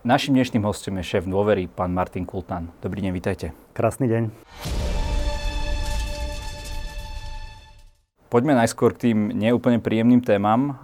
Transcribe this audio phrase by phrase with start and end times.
[0.00, 2.72] Našim dnešným hostom je šéf dôvery, pán Martin Kultán.
[2.80, 3.52] Dobrý deň, vítajte.
[3.76, 4.32] Krásny deň.
[8.32, 10.80] Poďme najskôr k tým neúplne príjemným témam.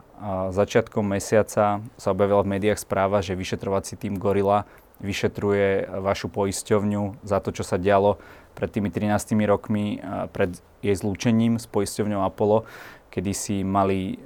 [0.52, 4.68] Začiatkom mesiaca sa objavila v médiách správa, že vyšetrovací tým Gorila
[5.00, 8.20] vyšetruje vašu poisťovňu za to, čo sa dialo
[8.52, 9.96] pred tými 13 rokmi,
[10.36, 12.68] pred jej zlúčením s poisťovňou Apollo,
[13.08, 14.20] kedy si mali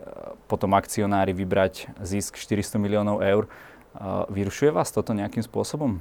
[0.50, 3.46] potom akcionári vybrať zisk 400 miliónov eur.
[4.30, 5.98] Vyrušuje vás toto nejakým spôsobom?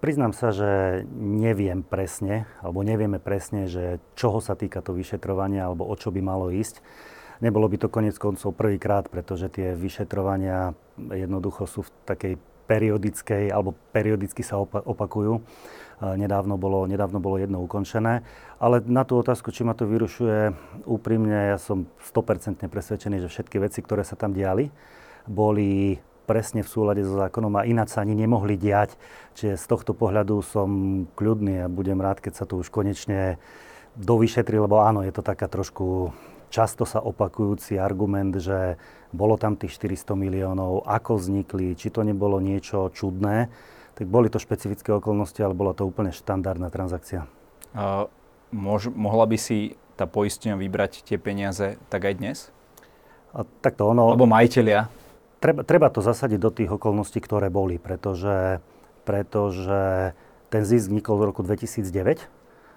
[0.00, 5.88] Priznám sa, že neviem presne, alebo nevieme presne, že čoho sa týka to vyšetrovania, alebo
[5.88, 6.84] o čo by malo ísť.
[7.40, 13.76] Nebolo by to konec koncov prvýkrát, pretože tie vyšetrovania jednoducho sú v takej periodickej, alebo
[13.92, 15.44] periodicky sa opakujú.
[16.00, 18.20] Nedávno bolo, nedávno bolo jedno ukončené.
[18.60, 20.52] Ale na tú otázku, či ma to vyrušuje,
[20.84, 24.68] úprimne ja som 100% presvedčený, že všetky veci, ktoré sa tam diali,
[25.26, 28.98] boli presne v súlade so zákonom a ináč sa ani nemohli diať.
[29.38, 30.68] Čiže z tohto pohľadu som
[31.14, 33.38] kľudný a budem rád, keď sa to už konečne
[33.94, 36.10] dovyšetri, lebo áno, je to taká trošku
[36.50, 38.76] často sa opakujúci argument, že
[39.14, 43.48] bolo tam tých 400 miliónov, ako vznikli, či to nebolo niečo čudné,
[43.96, 47.24] tak boli to špecifické okolnosti, ale bola to úplne štandardná transakcia.
[47.72, 48.06] Uh,
[48.52, 52.38] mož, mohla by si tá poistenia vybrať tie peniaze tak aj dnes?
[53.32, 54.12] A, tak to ono...
[54.12, 54.92] Alebo majiteľia?
[55.46, 58.58] Treba, treba to zasadiť do tých okolností, ktoré boli, pretože,
[59.06, 60.10] pretože
[60.50, 62.26] ten zisk vznikol v roku 2009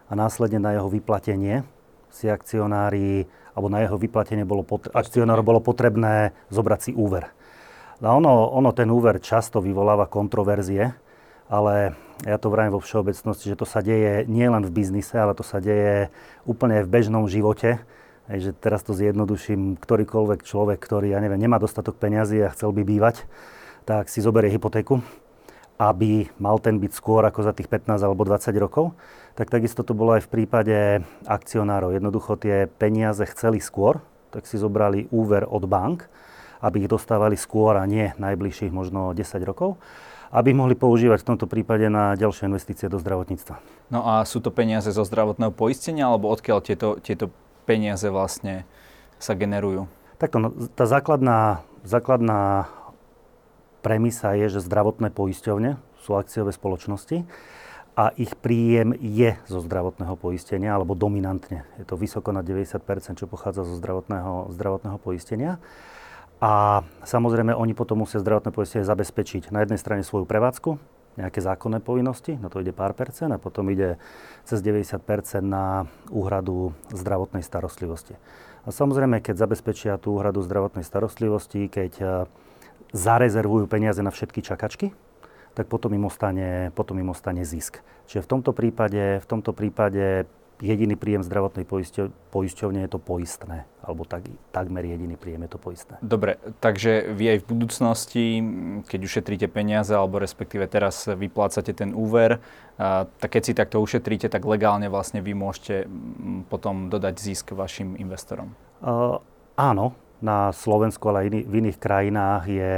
[0.10, 1.66] a následne na jeho vyplatenie
[2.14, 3.26] si akcionári,
[3.58, 4.62] alebo na jeho vyplatenie bolo,
[4.94, 7.34] akcionáru bolo potrebné zobrať si úver.
[8.06, 10.94] No ono, ono ten úver často vyvoláva kontroverzie,
[11.50, 15.42] ale ja to vrajím vo všeobecnosti, že to sa deje nielen v biznise, ale to
[15.42, 16.14] sa deje
[16.46, 17.82] úplne v bežnom živote
[18.30, 22.70] Hej, že teraz to zjednoduším, ktorýkoľvek človek, ktorý, ja neviem, nemá dostatok peňazí a chcel
[22.70, 23.26] by bývať,
[23.90, 25.02] tak si zoberie hypotéku,
[25.82, 28.94] aby mal ten byť skôr ako za tých 15 alebo 20 rokov.
[29.34, 30.78] Tak takisto to bolo aj v prípade
[31.26, 31.98] akcionárov.
[31.98, 33.98] Jednoducho tie peniaze chceli skôr,
[34.30, 36.06] tak si zobrali úver od bank,
[36.62, 39.82] aby ich dostávali skôr a nie najbližších možno 10 rokov
[40.30, 43.58] aby mohli používať v tomto prípade na ďalšie investície do zdravotníctva.
[43.90, 47.34] No a sú to peniaze zo zdravotného poistenia, alebo odkiaľ tieto, tieto
[47.70, 48.66] peniaze vlastne
[49.22, 49.86] sa generujú?
[50.18, 52.66] Takto, no, tá základná, základná
[53.86, 57.30] premisa je, že zdravotné poisťovne sú akciové spoločnosti
[57.94, 61.68] a ich príjem je zo zdravotného poistenia, alebo dominantne.
[61.78, 62.82] Je to vysoko na 90%,
[63.20, 65.60] čo pochádza zo zdravotného, zdravotného poistenia.
[66.40, 70.80] A samozrejme, oni potom musia zdravotné poistenie zabezpečiť na jednej strane svoju prevádzku,
[71.18, 73.98] nejaké zákonné povinnosti, na to ide pár percent a potom ide
[74.46, 75.02] cez 90%
[75.42, 78.20] na úhradu zdravotnej starostlivosti.
[78.68, 82.06] A samozrejme, keď zabezpečia tú úhradu zdravotnej starostlivosti, keď e,
[82.92, 84.94] zarezervujú peniaze na všetky čakačky,
[85.58, 87.82] tak potom im ostane, potom im ostane zisk.
[88.06, 91.64] Čiže v tomto prípade, v tomto prípade jediný príjem zdravotnej
[92.30, 95.96] poisťovne je to poistné, alebo tak, takmer jediný príjem je to poistné.
[96.04, 98.26] Dobre, takže vy aj v budúcnosti,
[98.88, 102.44] keď ušetríte peniaze, alebo respektíve teraz vyplácate ten úver,
[102.78, 105.88] tak keď si takto ušetríte, tak legálne vlastne vy môžete
[106.52, 108.56] potom dodať zisk vašim investorom.
[108.84, 109.20] Uh,
[109.56, 112.76] áno, na Slovensku, ale aj iný, v iných krajinách je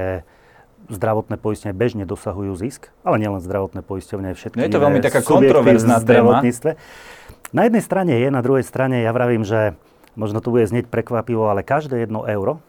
[0.90, 5.22] zdravotné poistenie bežne dosahujú zisk, ale nielen zdravotné poisťovne, všetky no je to veľmi taká
[5.22, 6.42] kontroverzná téma.
[7.52, 9.76] Na jednej strane je, na druhej strane ja vravím, že
[10.16, 12.64] možno to bude znieť prekvapivo, ale každé jedno euro,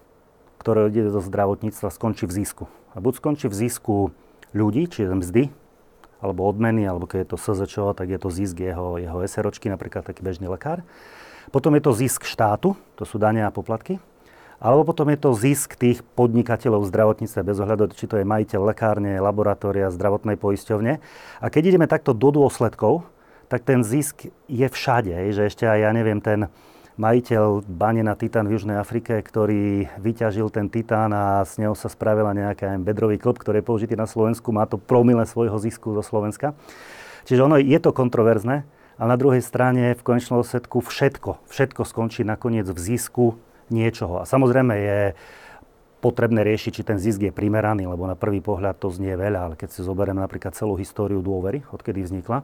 [0.59, 2.65] ktoré ide do zdravotníctva, skončí v zisku.
[2.91, 4.11] A buď skončí v zisku
[4.51, 5.55] ľudí, čiže mzdy,
[6.19, 10.03] alebo odmeny, alebo keď je to SZČO, tak je to zisk jeho, jeho SROčky, napríklad
[10.03, 10.83] taký bežný lekár.
[11.55, 14.03] Potom je to zisk štátu, to sú dania a poplatky.
[14.59, 18.75] Alebo potom je to zisk tých podnikateľov v zdravotníctve, bez ohľadu, či to je majiteľ
[18.75, 20.99] lekárne, laboratória, zdravotnej poisťovne.
[21.39, 23.07] A keď ideme takto do dôsledkov,
[23.53, 25.13] tak ten zisk je všade.
[25.13, 26.49] Že ešte aj, ja neviem, ten
[26.97, 31.93] majiteľ bane na Titán v Južnej Afrike, ktorý vyťažil ten Titán a s neho sa
[31.93, 36.01] spravila nejaká bedrový klb, ktorý je použitý na Slovensku, má to promile svojho zisku zo
[36.01, 36.57] Slovenska.
[37.29, 38.65] Čiže ono je to kontroverzné,
[38.97, 43.37] ale na druhej strane v konečnom dôsledku všetko, všetko skončí nakoniec v zisku
[43.69, 44.21] niečoho.
[44.21, 45.01] A samozrejme je
[46.03, 49.55] potrebné riešiť, či ten zisk je primeraný, lebo na prvý pohľad to znie veľa, ale
[49.55, 52.43] keď si zoberieme napríklad celú históriu dôvery, odkedy vznikla,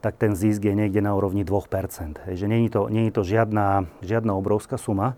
[0.00, 2.28] tak ten zisk je niekde na úrovni 2%.
[2.30, 5.14] Hej, že nie je to, je to žiadna, žiadna obrovská suma,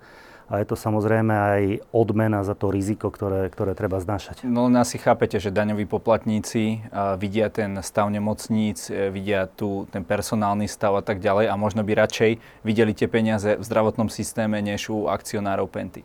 [0.48, 4.48] a je to samozrejme aj odmena za to riziko, ktoré, ktoré treba znášať.
[4.48, 6.88] No len asi chápete, že daňoví poplatníci
[7.20, 11.84] vidia ten stav nemocníc, uh, vidia tu ten personálny stav a tak ďalej a možno
[11.84, 16.00] by radšej videli tie peniaze v zdravotnom systéme než u akcionárov Penty.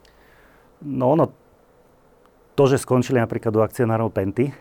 [0.84, 1.32] No ono,
[2.60, 4.52] to, že skončili napríklad u akcionárov Penty,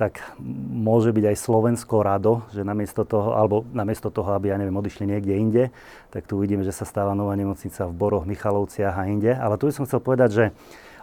[0.00, 0.24] tak
[0.72, 5.04] môže byť aj Slovensko rado, že namiesto toho, alebo namiesto toho, aby, ja neviem, odišli
[5.04, 5.64] niekde inde,
[6.08, 9.36] tak tu vidíme, že sa stáva nová nemocnica v Boroch, Michalovciach a inde.
[9.36, 10.44] Ale tu by som chcel povedať, že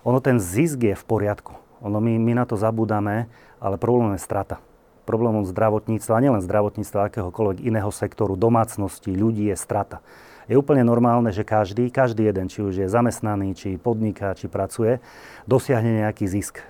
[0.02, 1.54] ono ten zisk je v poriadku.
[1.86, 3.30] Ono my, my na to zabúdame,
[3.62, 4.58] ale problém je strata.
[5.06, 10.02] Problémom zdravotníctva, a nielen zdravotníctva, akéhokoľvek iného sektoru, domácnosti, ľudí je strata
[10.48, 15.04] je úplne normálne, že každý, každý jeden, či už je zamestnaný, či podniká, či pracuje,
[15.44, 16.64] dosiahne nejaký zisk.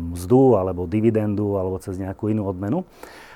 [0.00, 2.88] Mzdu, alebo dividendu, alebo cez nejakú inú odmenu.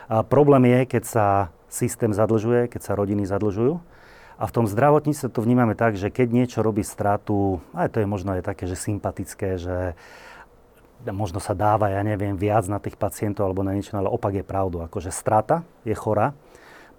[0.09, 1.27] A problém je, keď sa
[1.69, 3.77] systém zadlžuje, keď sa rodiny zadlžujú.
[4.37, 8.09] A v tom zdravotníctve to vnímame tak, že keď niečo robí stratu, aj to je
[8.09, 9.97] možno aj také, že sympatické, že
[11.09, 14.45] možno sa dáva, ja neviem, viac na tých pacientov alebo na niečo, ale opak je
[14.45, 14.85] pravdu.
[14.85, 16.37] Akože strata je chora,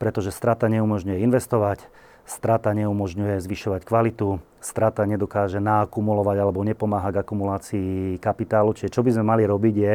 [0.02, 1.86] pretože strata neumožňuje investovať,
[2.28, 8.76] strata neumožňuje zvyšovať kvalitu, strata nedokáže naakumulovať alebo nepomáha k akumulácii kapitálu.
[8.76, 9.94] Čiže čo by sme mali robiť je,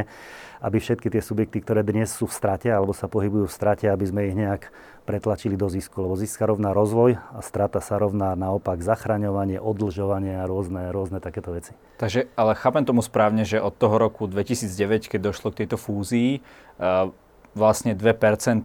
[0.64, 4.04] aby všetky tie subjekty, ktoré dnes sú v strate alebo sa pohybujú v strate, aby
[4.08, 4.72] sme ich nejak
[5.04, 6.00] pretlačili do zisku.
[6.00, 11.20] Lebo zisk sa rovná rozvoj a strata sa rovná naopak zachraňovanie, odlžovanie a rôzne, rôzne
[11.20, 11.76] takéto veci.
[12.00, 16.40] Takže, ale chápem tomu správne, že od toho roku 2009, keď došlo k tejto fúzii,
[17.52, 18.64] vlastne 2%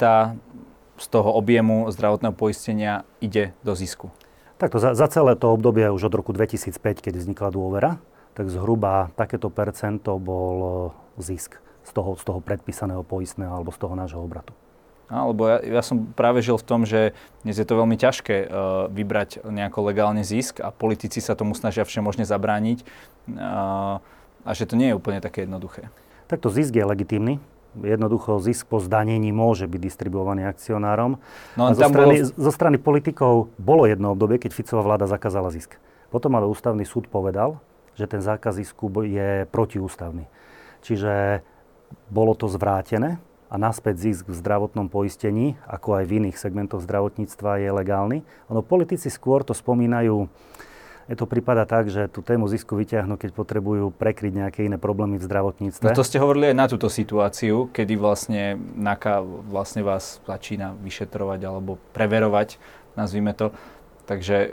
[0.97, 4.09] z toho objemu zdravotného poistenia ide do zisku?
[4.57, 7.91] Takto za, za celé to obdobie už od roku 2005, keď vznikla dôvera,
[8.33, 13.79] tak zhruba takéto percento bol e, zisk z toho, z toho predpísaného poistného alebo z
[13.79, 14.53] toho nášho obratu.
[15.07, 17.15] Alebo ja, ja som práve žil v tom, že
[17.47, 18.47] dnes je to veľmi ťažké uh,
[18.91, 24.03] vybrať nejako legálne zisk a politici sa tomu snažia všemožne zabrániť uh,
[24.43, 25.87] a že to nie je úplne také jednoduché.
[26.27, 27.39] Takto zisk je legitímny,
[27.83, 31.21] jednoducho zisk po zdanení môže byť distribuovaný akcionárom.
[31.59, 32.33] No, a zo, strany, bolo...
[32.33, 35.77] zo strany politikov bolo jedno obdobie, keď Ficová vláda zakázala zisk.
[36.07, 37.59] Potom ale ústavný súd povedal,
[37.97, 40.29] že ten zákaz zisku je protiústavný.
[40.85, 41.43] Čiže
[42.07, 47.63] bolo to zvrátené a naspäť zisk v zdravotnom poistení, ako aj v iných segmentoch zdravotníctva,
[47.63, 48.17] je legálny.
[48.51, 50.27] Ono politici skôr to spomínajú
[51.07, 55.15] je to prípada tak, že tú tému zisku vyťahnú, keď potrebujú prekryť nejaké iné problémy
[55.15, 55.87] v zdravotníctve.
[55.87, 61.39] No to ste hovorili aj na túto situáciu, kedy vlastne NAKA vlastne vás začína vyšetrovať
[61.47, 62.59] alebo preverovať,
[62.99, 63.55] nazvime to.
[64.07, 64.49] Takže e,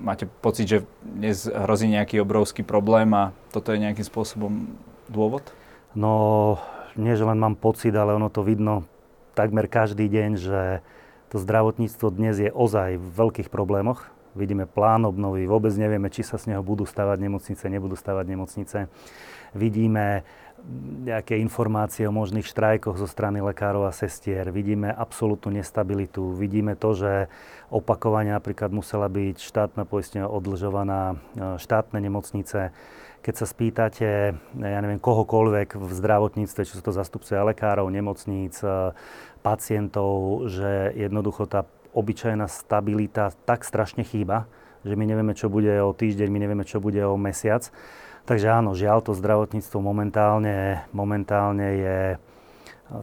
[0.00, 4.72] máte pocit, že dnes hrozí nejaký obrovský problém a toto je nejakým spôsobom
[5.08, 5.44] dôvod?
[5.92, 6.56] No,
[6.96, 8.88] nie, že len mám pocit, ale ono to vidno
[9.32, 10.60] takmer každý deň, že
[11.32, 14.08] to zdravotníctvo dnes je ozaj v veľkých problémoch
[14.38, 18.78] Vidíme plán obnovy, vôbec nevieme, či sa z neho budú stavať nemocnice, nebudú stavať nemocnice.
[19.58, 20.22] Vidíme
[21.04, 24.52] nejaké informácie o možných štrajkoch zo strany lekárov a sestier.
[24.52, 26.36] Vidíme absolútnu nestabilitu.
[26.36, 27.12] Vidíme to, že
[27.72, 32.76] opakovane napríklad musela byť štátna poistenia odlžovaná, e, štátne nemocnice.
[33.20, 34.08] Keď sa spýtate,
[34.56, 38.92] ja neviem, kohokoľvek v zdravotníctve, či sú to zastupcovia lekárov, nemocníc, e,
[39.40, 41.64] pacientov, že jednoducho tá
[41.94, 44.46] obyčajná stabilita tak strašne chýba,
[44.86, 47.68] že my nevieme, čo bude o týždeň, my nevieme, čo bude o mesiac.
[48.24, 51.98] Takže áno, žiaľ, to zdravotníctvo momentálne, momentálne je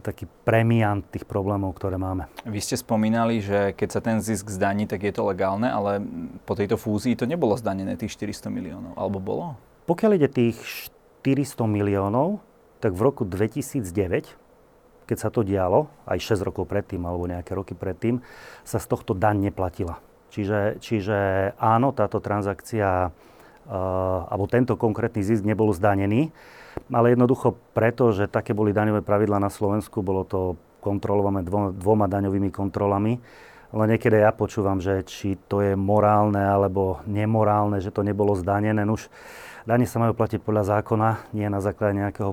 [0.04, 2.28] taký premiant tých problémov, ktoré máme.
[2.44, 6.04] Vy ste spomínali, že keď sa ten zisk zdaní, tak je to legálne, ale
[6.44, 9.56] po tejto fúzii to nebolo zdanené tých 400 miliónov, alebo bolo?
[9.88, 10.60] Pokiaľ ide tých
[11.24, 12.44] 400 miliónov,
[12.84, 14.36] tak v roku 2009
[15.08, 18.20] keď sa to dialo, aj 6 rokov predtým alebo nejaké roky predtým,
[18.68, 19.96] sa z tohto daň neplatila.
[20.28, 21.18] Čiže, čiže
[21.56, 26.28] áno, táto transakcia uh, alebo tento konkrétny zisk nebol zdanený,
[26.92, 32.06] ale jednoducho preto, že také boli daňové pravidla na Slovensku, bolo to kontrolované dvo, dvoma
[32.06, 33.18] daňovými kontrolami.
[33.68, 38.80] Ale niekedy ja počúvam, že či to je morálne alebo nemorálne, že to nebolo zdanené.
[38.88, 39.12] Už
[39.68, 42.32] dane sa majú platiť podľa zákona, nie na základe nejakého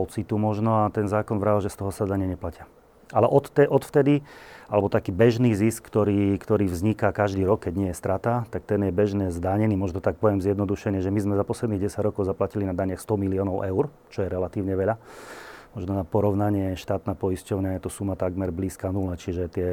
[0.00, 2.64] pocitu možno a ten zákon vravel, že z toho sa dane neplatia.
[3.12, 4.24] Ale od te, odvtedy,
[4.70, 8.86] alebo taký bežný zisk, ktorý, ktorý vzniká každý rok, keď nie je strata, tak ten
[8.86, 12.64] je bežne zdanený, možno tak poviem zjednodušene, že my sme za posledných 10 rokov zaplatili
[12.64, 14.96] na daniach 100 miliónov eur, čo je relatívne veľa.
[15.74, 19.68] Možno na porovnanie štátna poisťovňa je to suma takmer blízka nula, čiže tie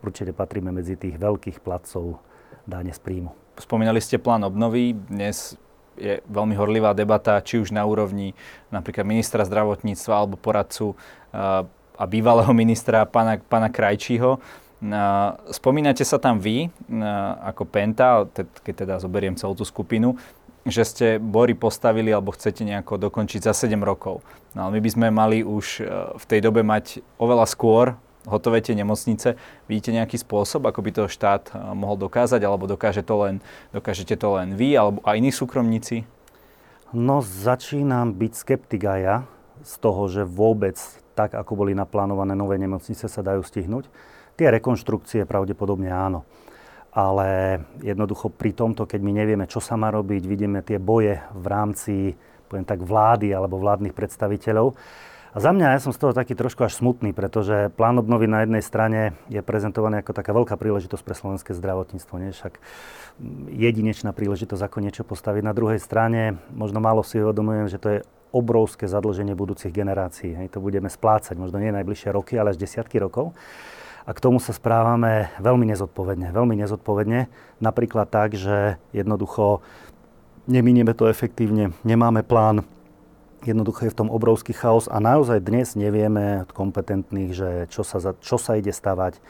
[0.00, 2.20] určite patríme medzi tých veľkých platcov
[2.64, 3.32] dáne z príjmu.
[3.60, 4.96] Spomínali ste plán obnovy.
[4.96, 5.56] Dnes
[5.98, 8.34] je veľmi horlivá debata, či už na úrovni
[8.68, 14.38] napríklad ministra zdravotníctva alebo poradcu uh, a bývalého ministra pána, pána Krajčího.
[14.38, 20.18] Uh, spomínate sa tam vy, uh, ako Penta, keď teda zoberiem celú tú skupinu,
[20.64, 24.24] že ste Bory postavili alebo chcete nejako dokončiť za 7 rokov.
[24.56, 25.84] No ale my by sme mali už
[26.16, 27.92] v tej dobe mať oveľa skôr
[28.28, 29.36] hotové tie nemocnice.
[29.68, 33.34] Vidíte nejaký spôsob, ako by to štát eh, mohol dokázať, alebo dokáže to len,
[33.70, 36.04] dokážete to len vy, alebo aj iní súkromníci?
[36.94, 39.16] No začínam byť skeptik aj ja
[39.64, 40.78] z toho, že vôbec
[41.18, 43.86] tak, ako boli naplánované nové nemocnice, sa dajú stihnúť.
[44.34, 46.26] Tie rekonštrukcie pravdepodobne áno.
[46.94, 51.46] Ale jednoducho pri tomto, keď my nevieme, čo sa má robiť, vidíme tie boje v
[51.50, 51.94] rámci
[52.54, 54.78] poviem tak, vlády alebo vládnych predstaviteľov,
[55.34, 58.46] a za mňa ja som z toho taký trošku až smutný, pretože plán obnovy na
[58.46, 62.14] jednej strane je prezentovaný ako taká veľká príležitosť pre slovenské zdravotníctvo.
[62.22, 62.30] Nie?
[62.30, 62.62] Však
[63.50, 65.42] jedinečná príležitosť, ako niečo postaviť.
[65.42, 67.98] Na druhej strane možno málo si uvedomujem, že to je
[68.30, 70.38] obrovské zadlženie budúcich generácií.
[70.38, 73.34] Hej, to budeme splácať možno nie najbližšie roky, ale až desiatky rokov.
[74.06, 76.30] A k tomu sa správame veľmi nezodpovedne.
[76.30, 77.26] Veľmi nezodpovedne.
[77.58, 79.66] Napríklad tak, že jednoducho
[80.46, 82.66] neminieme to efektívne, nemáme plán
[83.44, 88.00] Jednoducho je v tom obrovský chaos a naozaj dnes nevieme od kompetentných, že čo sa,
[88.00, 89.20] za, čo sa ide stavať,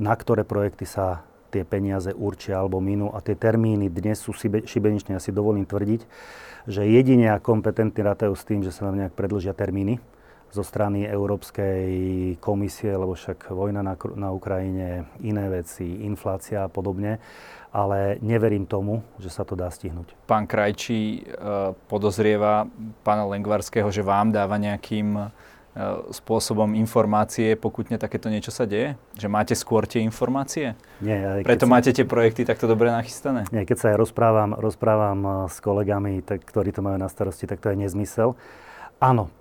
[0.00, 3.12] na ktoré projekty sa tie peniaze určia alebo minú.
[3.12, 4.32] A tie termíny dnes sú
[4.64, 6.08] šibenične, ja dovolím tvrdiť,
[6.72, 10.00] že jedine kompetentní rátajú s tým, že sa nám nejak predlžia termíny
[10.48, 17.20] zo strany Európskej komisie, lebo však vojna na, na Ukrajine, iné veci, inflácia a podobne
[17.74, 20.14] ale neverím tomu, že sa to dá stihnúť.
[20.30, 22.70] Pán Krajčí e, podozrieva
[23.02, 25.22] pána Lengvarského, že vám dáva nejakým e,
[26.14, 28.94] spôsobom informácie, pokutne takéto niečo sa deje?
[29.18, 30.78] Že máte skôr tie informácie?
[31.02, 31.42] Nie.
[31.42, 33.50] Preto máte tie projekty takto dobre nachystané?
[33.50, 37.50] Nie, keď sa aj rozprávam, rozprávam e, s kolegami, tak, ktorí to majú na starosti,
[37.50, 38.38] tak to je nezmysel.
[39.02, 39.34] Áno,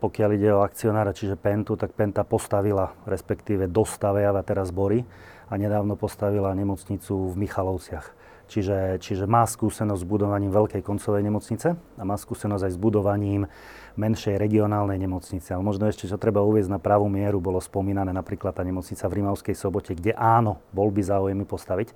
[0.00, 5.04] pokiaľ ide o akcionára, čiže Pentu, tak Penta postavila, respektíve dostaviava teraz Bory
[5.50, 8.14] a nedávno postavila nemocnicu v Michalovciach.
[8.50, 13.46] Čiže, čiže má skúsenosť s budovaním veľkej koncovej nemocnice a má skúsenosť aj s budovaním
[13.94, 15.54] menšej regionálnej nemocnice.
[15.54, 19.22] Ale možno ešte, čo treba uvieť na pravú mieru, bolo spomínané napríklad tá nemocnica v
[19.22, 21.94] Rimavskej sobote, kde áno, bol by záujem postaviť,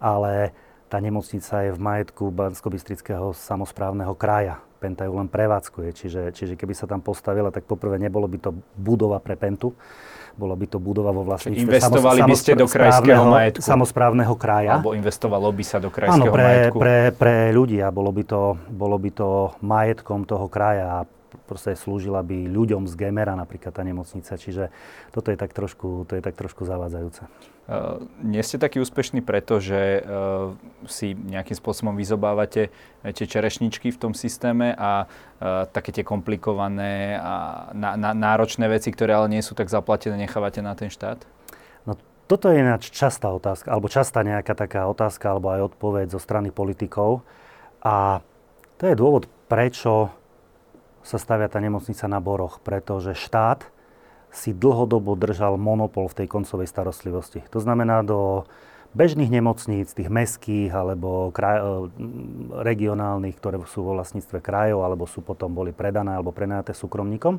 [0.00, 0.56] ale
[0.88, 2.72] tá nemocnica je v majetku bansko
[3.36, 4.64] samozprávneho kraja.
[4.84, 8.50] Penta ju len prevádzkuje, čiže, čiže keby sa tam postavila, tak poprvé nebolo by to
[8.76, 9.72] budova pre Pentu,
[10.36, 13.64] bola by to budova vo vlastníctve Investovali by ste do krajského majetku.
[13.64, 14.76] Samozprávneho kraja.
[14.76, 16.76] Alebo investovalo by sa do krajského Áno, pre, majetku.
[16.76, 19.28] Pre, pre ľudia bolo by, to, bolo by to
[19.64, 21.08] majetkom toho kraja a
[21.44, 24.34] proste slúžila by ľuďom z Gemera napríklad tá nemocnica.
[24.34, 24.70] Čiže
[25.10, 27.26] toto je tak trošku, to je tak trošku zavádzajúce.
[27.64, 30.52] Uh, nie ste taký úspešný preto, že uh,
[30.84, 32.68] si nejakým spôsobom vyzobávate
[33.00, 38.92] tie čerešničky v tom systéme a uh, také tie komplikované a na, na, náročné veci,
[38.92, 41.24] ktoré ale nie sú tak zaplatené, nechávate na ten štát?
[41.88, 41.96] No
[42.28, 46.52] toto je ináč častá otázka, alebo častá nejaká taká otázka, alebo aj odpoveď zo strany
[46.52, 47.24] politikov.
[47.84, 48.24] A
[48.80, 50.08] to je dôvod, prečo
[51.04, 53.68] sa stavia tá nemocnica na Boroch, pretože štát
[54.34, 57.46] si dlhodobo držal monopol v tej koncovej starostlivosti.
[57.54, 58.48] To znamená do
[58.96, 61.64] bežných nemocníc, tých meských alebo kraj, e,
[62.62, 67.38] regionálnych, ktoré sú vo vlastníctve krajov alebo sú potom boli predané alebo prenajaté súkromníkom,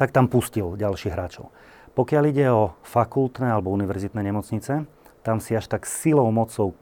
[0.00, 1.52] tak tam pustil ďalších hráčov.
[1.92, 4.84] Pokiaľ ide o fakultné alebo univerzitné nemocnice,
[5.24, 6.76] tam si až tak silou, mocou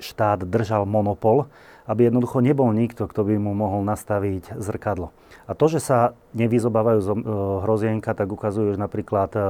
[0.00, 1.46] štát držal monopol
[1.84, 5.12] aby jednoducho nebol nikto, kto by mu mohol nastaviť zrkadlo.
[5.44, 7.16] A to, že sa nevyzobávajú z e,
[7.64, 9.40] hrozienka, tak ukazuje už napríklad e,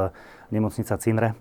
[0.51, 1.39] nemocnica Cinre,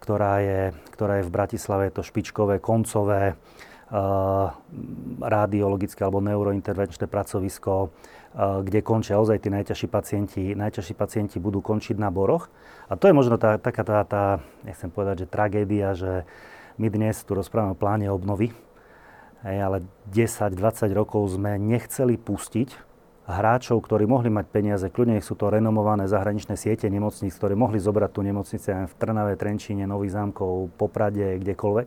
[0.00, 0.60] ktorá je,
[0.92, 4.52] ktorá je v Bratislave, je to špičkové, koncové, uh,
[5.22, 7.94] radiologické alebo neurointervenčné pracovisko,
[8.36, 10.42] kde končia ozaj tí najťažší pacienti.
[10.52, 12.52] Najťažší pacienti budú končiť na boroch.
[12.92, 14.24] A to je možno tá, taká tá, tá,
[14.66, 16.28] nechcem povedať, že tragédia, že
[16.76, 18.52] my dnes tu rozprávame o pláne obnovy,
[19.46, 19.78] Hej, ale
[20.10, 20.58] 10-20
[20.90, 22.74] rokov sme nechceli pustiť
[23.30, 28.10] hráčov, ktorí mohli mať peniaze, kľudne sú to renomované zahraničné siete nemocníc, ktorí mohli zobrať
[28.10, 31.86] tú nemocnice aj v Trnave, Trenčíne, Nových zámkov, Poprade, kdekoľvek.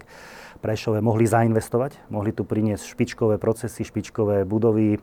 [0.63, 4.99] Prešove mohli zainvestovať, mohli tu priniesť špičkové procesy, špičkové budovy,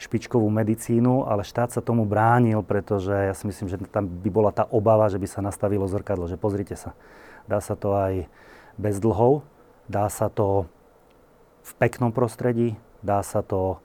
[0.00, 4.48] špičkovú medicínu, ale štát sa tomu bránil, pretože ja si myslím, že tam by bola
[4.48, 6.96] tá obava, že by sa nastavilo zrkadlo, že pozrite sa,
[7.44, 8.28] dá sa to aj
[8.80, 9.44] bez dlhov,
[9.92, 10.68] dá sa to
[11.68, 13.76] v peknom prostredí, dá sa to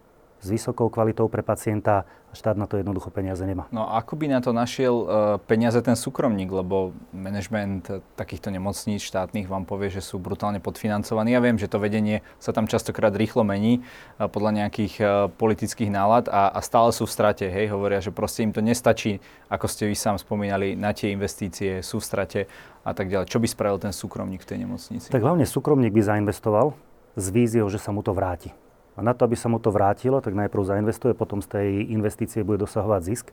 [0.43, 3.71] s vysokou kvalitou pre pacienta a štát na to jednoducho peniaze nemá.
[3.71, 5.07] No a ako by na to našiel uh,
[5.39, 11.31] peniaze ten súkromník, lebo management takýchto nemocníc štátnych vám povie, že sú brutálne podfinancovaní.
[11.31, 13.87] Ja viem, že to vedenie sa tam častokrát rýchlo mení
[14.19, 17.47] uh, podľa nejakých uh, politických nálad a, a stále sú v strate.
[17.47, 21.79] Hej, hovoria, že proste im to nestačí, ako ste vy sám spomínali, na tie investície,
[21.79, 22.41] sú v strate
[22.83, 23.31] a tak ďalej.
[23.31, 25.07] Čo by spravil ten súkromník v tej nemocnici?
[25.07, 26.75] Tak hlavne súkromník by zainvestoval
[27.13, 28.53] s víziou, že sa mu to vráti.
[28.93, 32.45] A na to, aby sa mu to vrátilo, tak najprv zainvestuje, potom z tej investície
[32.45, 33.25] bude dosahovať zisk.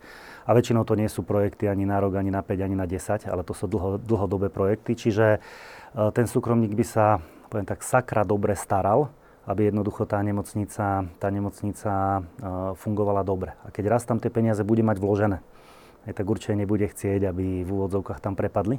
[0.49, 3.29] A väčšinou to nie sú projekty ani na rok, ani na 5, ani na 10,
[3.29, 4.97] ale to sú dlho, dlhodobé projekty.
[4.97, 5.39] Čiže e,
[6.17, 7.21] ten súkromník by sa,
[7.53, 9.13] poviem tak, sakra dobre staral,
[9.45, 13.57] aby jednoducho tá nemocnica, tá nemocnica uh, fungovala dobre.
[13.67, 15.43] A keď raz tam tie peniaze bude mať vložené,
[16.07, 18.79] aj tak určite nebude chcieť, aby v úvodzovkách tam prepadli,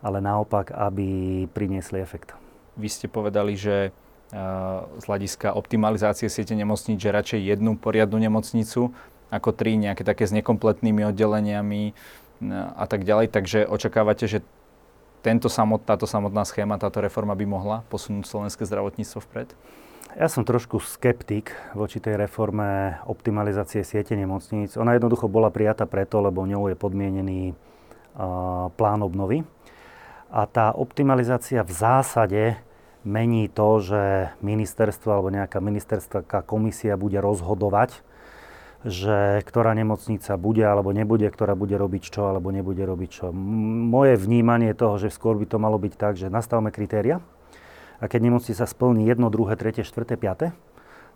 [0.00, 2.32] ale naopak, aby priniesli efekt.
[2.78, 3.90] Vy ste povedali, že
[4.28, 8.92] z hľadiska optimalizácie siete nemocníc, že radšej jednu poriadnu nemocnicu
[9.28, 11.92] ako tri nejaké také s nekompletnými oddeleniami
[12.76, 13.32] a tak ďalej.
[13.32, 14.44] Takže očakávate, že
[15.24, 19.48] tento samot, táto samotná schéma, táto reforma by mohla posunúť slovenské zdravotníctvo vpred?
[20.16, 24.74] Ja som trošku skeptik voči tej reforme optimalizácie siete nemocníc.
[24.80, 29.44] Ona jednoducho bola prijatá preto, lebo ňou je podmienený uh, plán obnovy.
[30.32, 32.56] A tá optimalizácia v zásade
[33.06, 34.02] mení to, že
[34.42, 38.08] ministerstvo alebo nejaká ministerstvá komisia bude rozhodovať
[38.86, 43.26] že ktorá nemocnica bude alebo nebude, ktorá bude robiť čo alebo nebude robiť čo.
[43.34, 47.18] Moje vnímanie toho, že skôr by to malo byť tak, že nastavme kritéria
[47.98, 50.54] a keď nemocnica splní jedno, druhé, tretie, štvrté, piaté,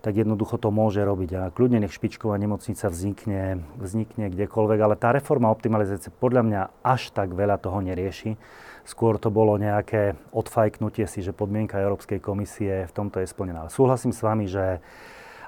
[0.03, 1.31] tak jednoducho to môže robiť.
[1.39, 7.15] A kľudne nech špičková nemocnica vznikne, vznikne kdekoľvek, ale tá reforma optimalizácie podľa mňa až
[7.15, 8.35] tak veľa toho nerieši.
[8.83, 13.71] Skôr to bolo nejaké odfajknutie si, že podmienka Európskej komisie v tomto je splnená.
[13.71, 14.83] Súhlasím s vami, že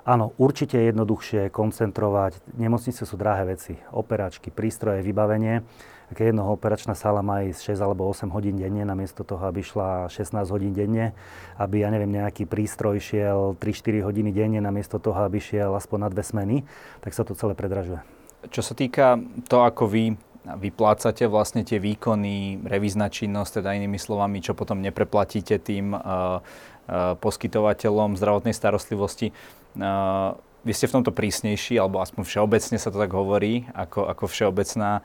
[0.04, 2.36] Áno, určite je jednoduchšie koncentrovať.
[2.60, 3.80] Nemocnice sú drahé veci.
[3.88, 5.64] Operačky, prístroje, vybavenie.
[6.12, 10.12] Keď jednoho operačná sála má ísť 6 alebo 8 hodín denne, namiesto toho, aby šla
[10.12, 11.16] 16 hodín denne,
[11.56, 16.08] aby, ja neviem, nejaký prístroj šiel 3-4 hodiny denne, namiesto toho, aby šiel aspoň na
[16.12, 16.56] dve smeny,
[17.00, 18.04] tak sa to celé predražuje.
[18.52, 19.16] Čo sa týka
[19.48, 25.56] to, ako vy vyplácate vlastne tie výkony, revízna činnosť, teda inými slovami, čo potom nepreplatíte
[25.56, 29.32] tým uh, uh, poskytovateľom zdravotnej starostlivosti.
[29.76, 34.24] Uh, vy ste v tomto prísnejší, alebo aspoň všeobecne sa to tak hovorí, ako, ako
[34.32, 35.04] všeobecná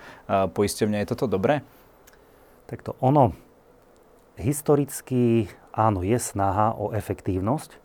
[0.55, 1.03] poisťovňa.
[1.03, 1.67] Je toto dobré?
[2.71, 3.35] Tak to ono,
[4.39, 7.75] historicky áno, je snaha o efektívnosť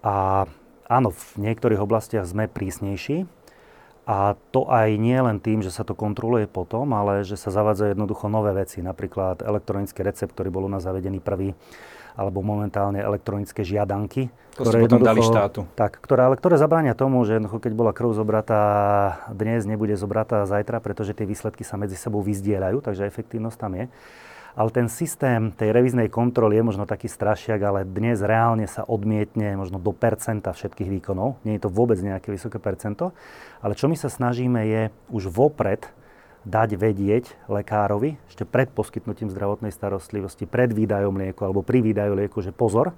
[0.00, 0.48] a
[0.88, 3.28] áno, v niektorých oblastiach sme prísnejší,
[4.04, 7.96] a to aj nie len tým, že sa to kontroluje potom, ale že sa zavádzajú
[7.96, 8.84] jednoducho nové veci.
[8.84, 11.56] Napríklad elektronický recept, ktorý bol u nás zavedený prvý,
[12.12, 14.28] alebo momentálne elektronické žiadanky.
[14.60, 15.66] To ktoré potom dali štátu.
[15.74, 18.62] Tak, ktoré, ale ktoré zabránia tomu, že keď bola krv zobratá
[19.32, 23.84] dnes, nebude zobratá zajtra, pretože tie výsledky sa medzi sebou vyzdierajú, takže efektívnosť tam je.
[24.54, 29.58] Ale ten systém tej revíznej kontroly je možno taký strašiak, ale dnes reálne sa odmietne
[29.58, 31.42] možno do percenta všetkých výkonov.
[31.42, 33.10] Nie je to vôbec nejaké vysoké percento.
[33.58, 35.90] Ale čo my sa snažíme je už vopred
[36.46, 42.38] dať vedieť lekárovi ešte pred poskytnutím zdravotnej starostlivosti, pred výdajom lieku alebo pri výdaju lieku,
[42.38, 42.94] že pozor,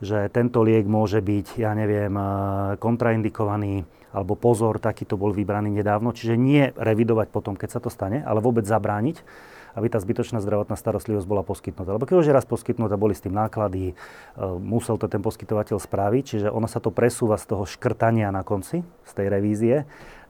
[0.00, 2.24] že tento liek môže byť, ja neviem, eh,
[2.80, 3.84] kontraindikovaný,
[4.16, 6.16] alebo pozor, takýto bol vybraný nedávno.
[6.16, 9.22] Čiže nie revidovať potom, keď sa to stane, ale vôbec zabrániť
[9.74, 11.94] aby tá zbytočná zdravotná starostlivosť bola poskytnutá.
[11.94, 13.94] Lebo keď už je raz poskytnutá, boli s tým náklady, e,
[14.58, 18.82] musel to ten poskytovateľ spraviť, čiže ono sa to presúva z toho škrtania na konci,
[19.06, 19.76] z tej revízie,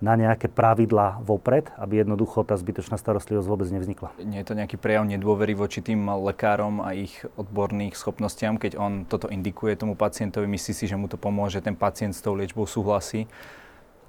[0.00, 4.16] na nejaké pravidlá vopred, aby jednoducho tá zbytočná starostlivosť vôbec nevznikla.
[4.24, 9.04] Nie je to nejaký prejav nedôvery voči tým lekárom a ich odborných schopnostiam, keď on
[9.04, 12.64] toto indikuje tomu pacientovi, myslí si, že mu to pomôže, ten pacient s tou liečbou
[12.64, 13.28] súhlasí?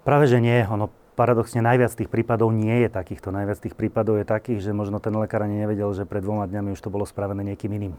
[0.02, 0.64] Práve že nie.
[0.66, 3.30] Ono paradoxne najviac tých prípadov nie je takýchto.
[3.30, 6.74] Najviac tých prípadov je takých, že možno ten lekár ani nevedel, že pred dvoma dňami
[6.74, 7.94] už to bolo spravené niekým iným.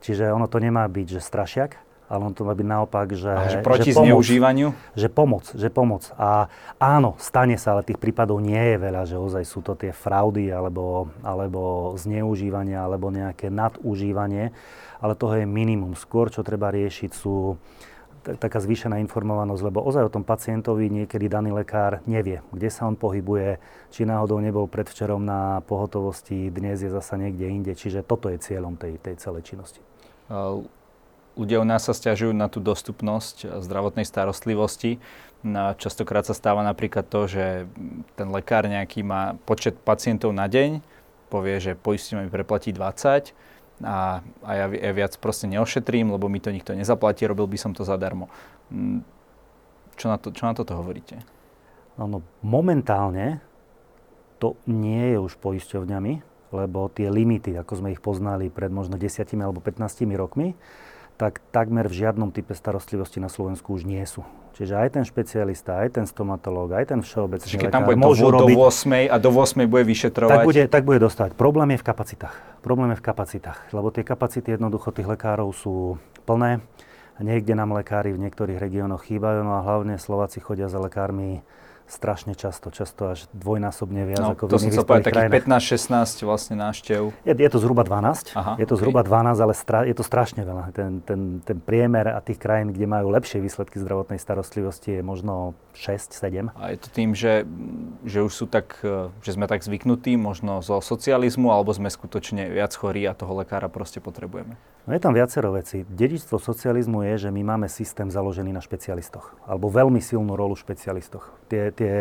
[0.00, 3.50] Čiže ono to nemá byť, že strašiak, ale on to má byť naopak, že, a
[3.50, 4.68] že proti že pomoc, zneužívaniu?
[4.94, 6.02] Že pomoc, že pomoc.
[6.14, 6.46] A
[6.78, 10.54] áno, stane sa, ale tých prípadov nie je veľa, že ozaj sú to tie fraudy
[10.54, 14.54] alebo, alebo zneužívania alebo nejaké nadužívanie,
[15.02, 15.98] ale toho je minimum.
[15.98, 17.58] Skôr, čo treba riešiť, sú
[18.34, 22.98] taká zvýšená informovanosť, lebo ozaj o tom pacientovi niekedy daný lekár nevie, kde sa on
[22.98, 23.62] pohybuje,
[23.94, 28.74] či náhodou nebol predvčerom na pohotovosti, dnes je zasa niekde inde, čiže toto je cieľom
[28.74, 29.78] tej, tej celej činnosti.
[31.36, 34.98] Ľudia u nás sa stiažujú na tú dostupnosť zdravotnej starostlivosti.
[35.78, 37.70] Častokrát sa stáva napríklad to, že
[38.18, 40.82] ten lekár nejaký má počet pacientov na deň,
[41.30, 43.36] povie, že poistíme mi preplatí 20,
[43.84, 47.72] a, a ja, ja viac proste neošetrím, lebo mi to nikto nezaplatí, robil by som
[47.76, 48.32] to zadarmo.
[48.72, 49.04] Mm,
[49.96, 51.20] čo na, to, čo na toto hovoríte?
[51.96, 53.40] No, no, momentálne
[54.36, 56.20] to nie je už poisťovňami,
[56.52, 60.52] lebo tie limity, ako sme ich poznali pred možno 10 alebo 15 rokmi,
[61.16, 64.20] tak takmer v žiadnom type starostlivosti na Slovensku už nie sú.
[64.56, 68.32] Čiže aj ten špecialista, aj ten stomatológ, aj ten všeobecný Čiže keď tam bude môžu
[68.32, 70.32] do, robiť, do 8 a do 8 bude vyšetrovať...
[70.32, 71.36] Tak bude, tak bude dostať.
[71.36, 72.34] Problém je v kapacitách.
[72.64, 76.64] Problém je v kapacitách, lebo tie kapacity jednoducho tých lekárov sú plné.
[77.20, 81.44] Niekde nám lekári v niektorých regiónoch chýbajú, no a hlavne Slováci chodia za lekármi
[81.86, 86.54] strašne často, často až dvojnásobne viac no, ako to v iných vyspelých takých 15-16 vlastne
[86.58, 87.00] návštev.
[87.22, 88.34] Je, je to zhruba 12.
[88.34, 88.82] Aha, je to okay.
[88.82, 90.74] zhruba 12, ale stra, je to strašne veľa.
[90.74, 95.54] Ten, ten, ten priemer a tých krajín, kde majú lepšie výsledky zdravotnej starostlivosti je možno
[95.78, 96.50] 6-7.
[96.58, 97.46] A je to tým, že,
[98.02, 102.50] že už sú tak, e, že sme tak zvyknutí možno zo socializmu, alebo sme skutočne
[102.50, 104.58] viac chorí a toho lekára proste potrebujeme?
[104.86, 105.82] No je tam viacero vecí.
[105.82, 109.34] Dedičstvo socializmu je, že my máme systém založený na špecialistoch.
[109.42, 111.26] Alebo veľmi silnú rolu v špecialistoch.
[111.50, 111.94] Tie, tie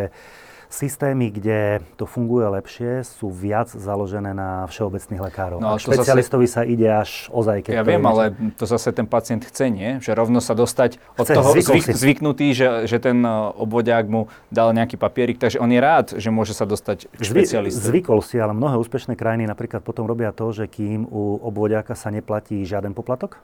[0.76, 5.64] systémy, kde to funguje lepšie, sú viac založené na všeobecných lekárov.
[5.64, 6.56] No, a špecialistovi zase...
[6.56, 7.70] sa ide až ozaj.
[7.70, 9.90] Keď ja viem, ale to zase ten pacient chce, nie?
[10.04, 14.28] Že rovno sa dostať od chce, toho zvyk, zvyknutý, že, že ten e, obvodiak mu
[14.52, 18.04] dal nejaký papierik, takže on je rád, že môže sa dostať k špecialistovi.
[18.04, 22.12] Zvykol si, ale mnohé úspešné krajiny napríklad potom robia to, že kým u obvodiaka sa
[22.12, 23.40] neplatí žiaden poplatok,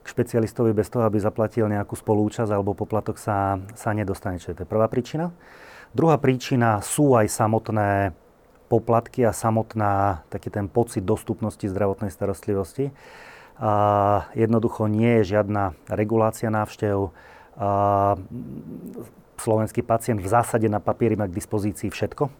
[0.00, 4.40] k špecialistovi bez toho, aby zaplatil nejakú spolúčasť alebo poplatok sa, sa nedostane.
[4.40, 5.32] Čiže to je prvá príčina.
[5.92, 8.14] Druhá príčina sú aj samotné
[8.70, 12.94] poplatky a samotná taký ten pocit dostupnosti zdravotnej starostlivosti.
[13.60, 13.72] A
[14.32, 17.10] jednoducho nie je žiadna regulácia návštev.
[17.60, 17.68] A
[19.36, 22.30] slovenský pacient v zásade na papieri má k dispozícii všetko.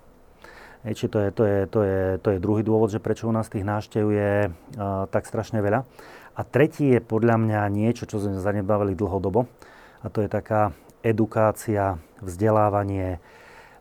[0.94, 3.50] či to je, to, je, to, je, to je druhý dôvod, že prečo u nás
[3.52, 4.32] tých návštev je
[4.78, 5.84] a, tak strašne veľa.
[6.38, 9.50] A tretí je podľa mňa niečo, čo sme zanedbávali dlhodobo.
[10.00, 13.20] A to je taká edukácia, vzdelávanie,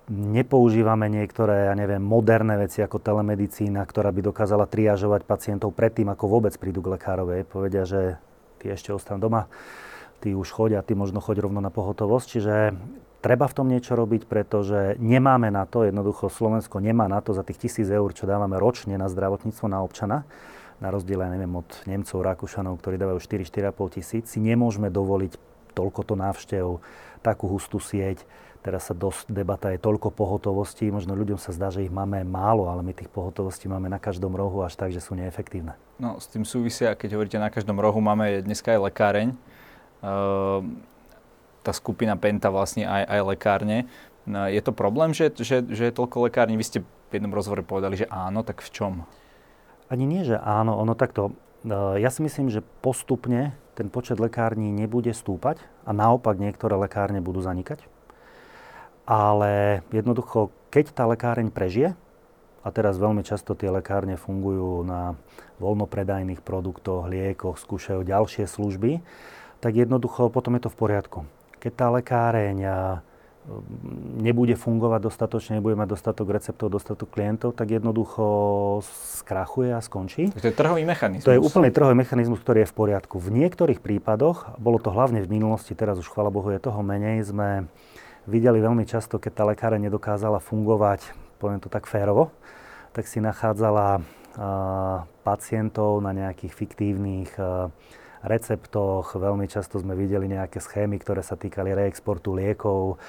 [0.10, 6.26] nepoužívame niektoré, ja neviem, moderné veci ako telemedicína, ktorá by dokázala triažovať pacientov predtým, ako
[6.26, 7.46] vôbec prídu k lekárovi.
[7.46, 8.18] Povedia, že
[8.58, 9.46] ty ešte ostan doma,
[10.20, 12.26] ty už choď a ty možno choď rovno na pohotovosť.
[12.26, 12.56] Čiže
[13.22, 17.46] treba v tom niečo robiť, pretože nemáme na to, jednoducho Slovensko nemá na to za
[17.46, 20.26] tých tisíc eur, čo dávame ročne na zdravotníctvo na občana,
[20.80, 25.36] na rozdiel, ja neviem, od Nemcov, Rakúšanov, ktorí dávajú 4-4,5 tisíc, si nemôžeme dovoliť
[25.76, 26.66] toľkoto návštev,
[27.24, 28.24] takú hustú sieť
[28.60, 32.68] Teraz sa dosť debata je toľko pohotovostí, možno ľuďom sa zdá, že ich máme málo,
[32.68, 35.80] ale my tých pohotovostí máme na každom rohu až tak, že sú neefektívne.
[35.96, 39.28] No, s tým súvisia, keď hovoríte na každom rohu, máme dneska aj lekáreň.
[40.04, 40.60] Uh,
[41.64, 43.78] tá skupina Penta vlastne aj, aj lekárne.
[44.28, 46.60] Uh, je to problém, že, že, že je toľko lekární?
[46.60, 48.94] Vy ste v jednom rozhovore povedali, že áno, tak v čom?
[49.90, 51.34] Ani nie, že áno, ono takto.
[51.66, 57.20] Uh, ja si myslím, že postupne ten počet lekární nebude stúpať a naopak niektoré lekárne
[57.20, 57.84] budú zanikať
[59.10, 61.98] ale jednoducho, keď tá lekáreň prežije,
[62.62, 65.18] a teraz veľmi často tie lekárne fungujú na
[65.58, 69.02] voľnopredajných produktoch, liekoch, skúšajú ďalšie služby,
[69.64, 71.20] tak jednoducho potom je to v poriadku.
[71.58, 72.58] Keď tá lekáreň
[74.20, 78.26] nebude fungovať dostatočne, nebude mať dostatok receptov, dostatok klientov, tak jednoducho
[79.24, 80.30] skrachuje a skončí.
[80.38, 81.26] To je trhový mechanizmus.
[81.26, 83.18] To je úplný trhový mechanizmus, ktorý je v poriadku.
[83.18, 87.26] V niektorých prípadoch, bolo to hlavne v minulosti, teraz už chvala Bohu je toho menej,
[87.26, 87.66] sme
[88.30, 91.10] videli veľmi často, keď tá lekára nedokázala fungovať,
[91.42, 92.30] poviem to tak férovo,
[92.94, 94.06] tak si nachádzala
[95.26, 97.34] pacientov na nejakých fiktívnych
[98.24, 99.16] receptoch.
[99.16, 103.00] Veľmi často sme videli nejaké schémy, ktoré sa týkali reexportu liekov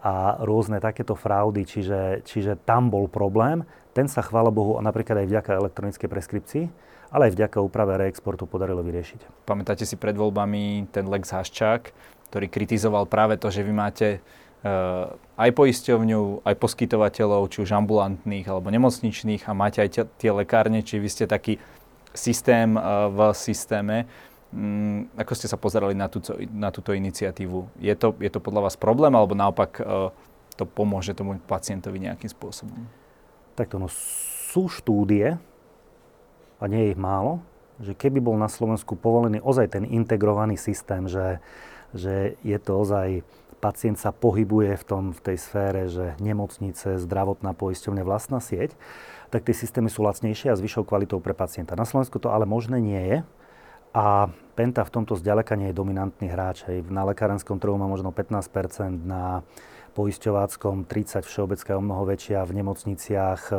[0.00, 3.66] a rôzne takéto fraudy, čiže, čiže tam bol problém.
[3.90, 6.64] Ten sa, chvála Bohu, napríklad aj vďaka elektronickej preskripcii,
[7.10, 9.44] ale aj vďaka úprave reexportu podarilo vyriešiť.
[9.44, 11.82] Pamätáte si pred voľbami ten Lex Haščák,
[12.30, 14.22] ktorý kritizoval práve to, že vy máte
[14.60, 15.06] Eh,
[15.40, 21.00] aj poisťovňu, aj poskytovateľov, či už ambulantných alebo nemocničných a máte aj tie lekárne, či
[21.00, 21.56] vy ste taký
[22.12, 24.04] systém eh, v systéme.
[24.50, 27.70] Mm, ako ste sa pozerali na túto, na túto iniciatívu?
[27.78, 30.10] Je to, je to podľa vás problém alebo naopak eh,
[30.58, 32.84] to pomôže tomu pacientovi nejakým spôsobom?
[33.54, 33.86] Takto, no
[34.50, 35.38] sú štúdie,
[36.60, 37.40] a nie je ich málo,
[37.80, 41.40] že keby bol na Slovensku povolený ozaj ten integrovaný systém, že,
[41.96, 43.24] že je to ozaj
[43.64, 48.76] pacient sa pohybuje v, tom, v tej sfére, že nemocnice, zdravotná poisťovňa, vlastná sieť,
[49.32, 51.76] tak tie systémy sú lacnejšie a s vyššou kvalitou pre pacienta.
[51.76, 53.18] Na Slovensku to ale možné nie je
[53.90, 56.68] a Penta v tomto zďaleka nie je dominantný hráč.
[56.68, 56.84] Hej.
[56.92, 59.40] Na lekárenskom trhu má možno 15% na
[59.96, 63.54] poisťováckom 30 všeobecká o mnoho väčšia, v nemocniciach e,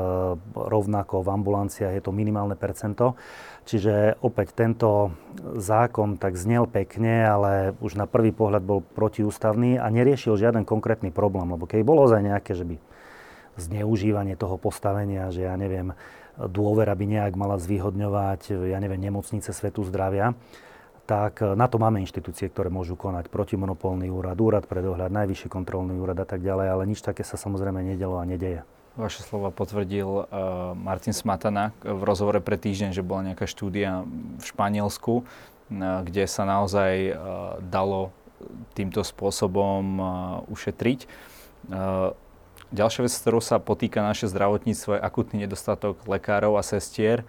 [0.56, 3.20] rovnako, v ambulanciách je to minimálne percento.
[3.68, 5.12] Čiže opäť tento
[5.60, 7.52] zákon tak znel pekne, ale
[7.84, 12.24] už na prvý pohľad bol protiústavný a neriešil žiaden konkrétny problém, lebo keď bolo ozaj
[12.24, 12.76] nejaké, že by
[13.60, 15.92] zneužívanie toho postavenia, že ja neviem,
[16.50, 20.34] dôvera by nejak mala zvýhodňovať, ja neviem, nemocnice svetu zdravia,
[21.06, 23.28] tak e, na to máme inštitúcie, ktoré môžu konať.
[23.28, 27.36] Protimonopolný úrad, úrad pre dohľad, najvyšší kontrolný úrad a tak ďalej, ale nič také sa
[27.36, 28.64] samozrejme nedelo a nedeje.
[29.00, 30.26] Vaše slova potvrdil uh,
[30.76, 34.04] Martin Smatana v rozhovore pre týždeň, že bola nejaká štúdia
[34.36, 35.26] v Španielsku, uh,
[36.04, 37.16] kde sa naozaj uh,
[37.64, 38.12] dalo
[38.76, 40.08] týmto spôsobom uh,
[40.52, 41.08] ušetriť.
[41.72, 42.12] Uh,
[42.72, 47.24] ďalšia vec, s ktorou sa potýka naše zdravotníctvo, je akutný nedostatok lekárov a sestier.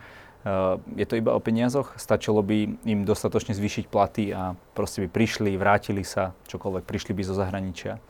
[0.98, 1.94] Je to iba o peniazoch?
[1.94, 7.22] Stačilo by im dostatočne zvýšiť platy a proste by prišli, vrátili sa, čokoľvek, prišli by
[7.22, 8.02] zo zahraničia?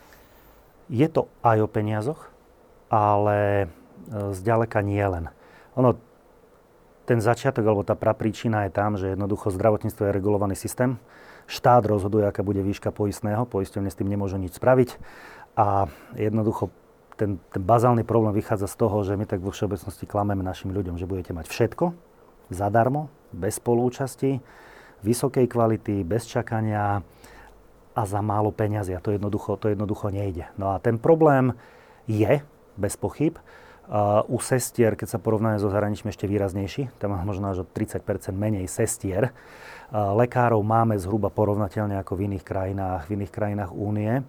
[0.88, 2.32] Je to aj o peniazoch,
[2.88, 3.68] ale
[4.08, 5.28] zďaleka nie len.
[5.76, 6.00] Ono,
[7.04, 10.96] ten začiatok alebo tá prapríčina je tam, že jednoducho zdravotníctvo je regulovaný systém.
[11.44, 14.96] Štát rozhoduje, aká bude výška poistného, poisťovne s tým nemôžu nič spraviť
[15.58, 16.72] a jednoducho
[17.16, 20.96] ten, ten bazálny problém vychádza z toho, že my tak vo všeobecnosti klameme našim ľuďom,
[20.96, 22.12] že budete mať všetko
[22.52, 24.38] zadarmo, bez spolúčasti,
[25.02, 27.00] vysokej kvality, bez čakania
[27.92, 28.92] a za málo peňazí.
[28.96, 30.48] A to jednoducho, to jednoducho nejde.
[30.60, 31.56] No a ten problém
[32.06, 32.44] je,
[32.76, 33.36] bez pochyb,
[33.82, 36.96] Uh, u sestier, keď sa porovnáme so zahraničím, ešte výraznejší.
[37.02, 39.34] Tam má možno až o 30% menej sestier.
[39.90, 44.22] Uh, lekárov máme zhruba porovnateľne ako v iných krajinách, v iných krajinách únie.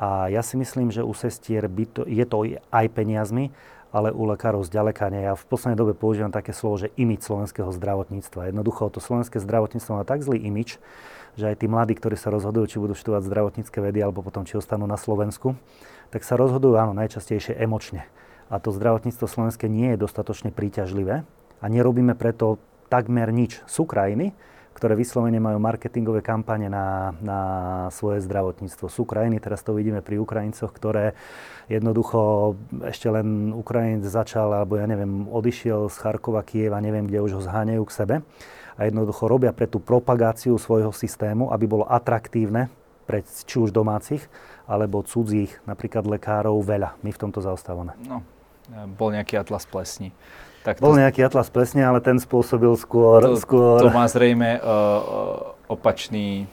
[0.00, 3.52] A ja si myslím, že u sestier to, je to aj peniazmi,
[3.92, 5.28] ale u lekárov zďaleka nie.
[5.28, 8.48] Ja v poslednej dobe používam také slovo, že imič slovenského zdravotníctva.
[8.48, 10.80] Jednoducho to slovenské zdravotníctvo má tak zlý imič,
[11.36, 14.56] že aj tí mladí, ktorí sa rozhodujú, či budú študovať zdravotnícke vedy alebo potom či
[14.56, 15.52] ostanú na Slovensku,
[16.08, 18.08] tak sa rozhodujú áno, najčastejšie emočne
[18.50, 21.22] a to zdravotníctvo slovenské nie je dostatočne príťažlivé
[21.62, 22.58] a nerobíme preto
[22.90, 23.62] takmer nič.
[23.70, 24.34] Sú krajiny,
[24.80, 27.40] ktoré vyslovene majú marketingové kampane na, na
[27.92, 28.88] svoje zdravotníctvo.
[28.88, 31.12] Sú krajiny, teraz to vidíme pri Ukrajincoch, ktoré
[31.68, 32.56] jednoducho
[32.88, 37.42] ešte len Ukrajinec začal, alebo ja neviem, odišiel z Charkova, Kieva, neviem, kde už ho
[37.44, 38.16] zháňajú k sebe
[38.80, 42.72] a jednoducho robia pre tú propagáciu svojho systému, aby bolo atraktívne
[43.04, 44.24] pre či už domácich
[44.64, 46.96] alebo cudzích, napríklad lekárov, veľa.
[47.04, 47.92] My v tomto zaostávame.
[48.08, 48.24] No,
[48.96, 50.16] bol nejaký atlas plesni.
[50.60, 53.24] Tak to, Bol nejaký atlas plesne, ale ten spôsobil skôr...
[53.24, 53.80] To, skôr...
[53.80, 56.44] to má zrejme uh, opačný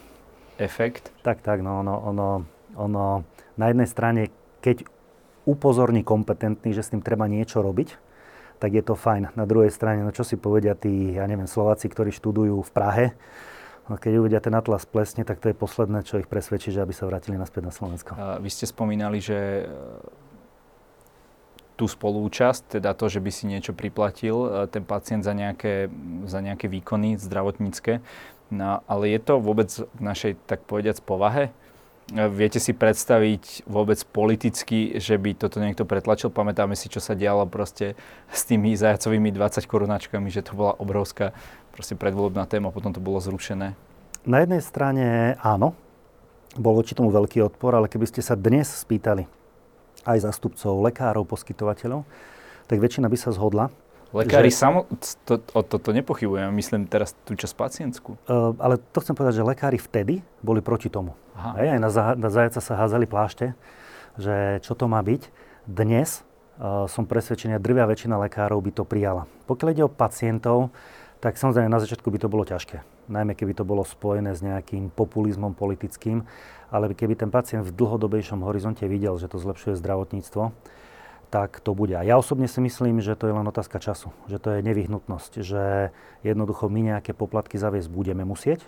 [0.56, 1.12] efekt.
[1.20, 2.28] Tak, tak, no ono, ono,
[2.72, 3.22] ono
[3.60, 4.32] na jednej strane,
[4.64, 4.88] keď
[5.44, 8.00] upozorní kompetentný, že s tým treba niečo robiť,
[8.58, 9.36] tak je to fajn.
[9.36, 13.06] Na druhej strane, no čo si povedia tí, ja neviem, Slováci, ktorí študujú v Prahe,
[13.86, 16.96] no keď uvidia ten atlas plesne, tak to je posledné, čo ich presvedčí, že aby
[16.96, 18.16] sa vrátili naspäť na Slovensko.
[18.16, 19.68] Uh, vy ste spomínali, že
[21.78, 25.86] tú spolúčasť, teda to, že by si niečo priplatil e, ten pacient za nejaké,
[26.26, 28.02] za nejaké výkony zdravotnícke.
[28.50, 31.54] No, ale je to vôbec v našej, tak povediac, povahe?
[32.10, 36.34] E, viete si predstaviť vôbec politicky, že by toto niekto pretlačil?
[36.34, 37.94] Pamätáme si, čo sa dialo proste
[38.26, 41.30] s tými zajacovými 20 korunačkami, že to bola obrovská
[41.70, 43.78] proste predvolebná téma, potom to bolo zrušené.
[44.26, 45.78] Na jednej strane áno,
[46.58, 49.37] bol voči tomu veľký odpor, ale keby ste sa dnes spýtali
[50.04, 52.06] aj zastupcov lekárov, poskytovateľov,
[52.68, 53.72] tak väčšina by sa zhodla.
[54.08, 54.56] Lekári že...
[54.56, 54.88] samo,
[55.28, 58.16] to, o toto nepochybujem, myslím teraz tú časť pacientskú.
[58.24, 61.12] Uh, ale to chcem povedať, že lekári vtedy boli proti tomu.
[61.36, 61.60] Aha.
[61.60, 63.52] Hej, aj na, na zajaca sa házali plášte,
[64.16, 65.28] že čo to má byť.
[65.68, 66.24] Dnes
[66.56, 69.28] uh, som presvedčený, drvia väčšina lekárov by to prijala.
[69.44, 70.72] Pokiaľ ide o pacientov,
[71.20, 72.97] tak samozrejme na začiatku by to bolo ťažké.
[73.08, 76.28] Najmä keby to bolo spojené s nejakým populizmom politickým
[76.68, 80.52] ale keby ten pacient v dlhodobejšom horizonte videl, že to zlepšuje zdravotníctvo,
[81.28, 81.92] tak to bude.
[81.96, 85.32] A ja osobne si myslím, že to je len otázka času, že to je nevyhnutnosť,
[85.44, 85.92] že
[86.24, 88.64] jednoducho my nejaké poplatky zaviesť budeme musieť.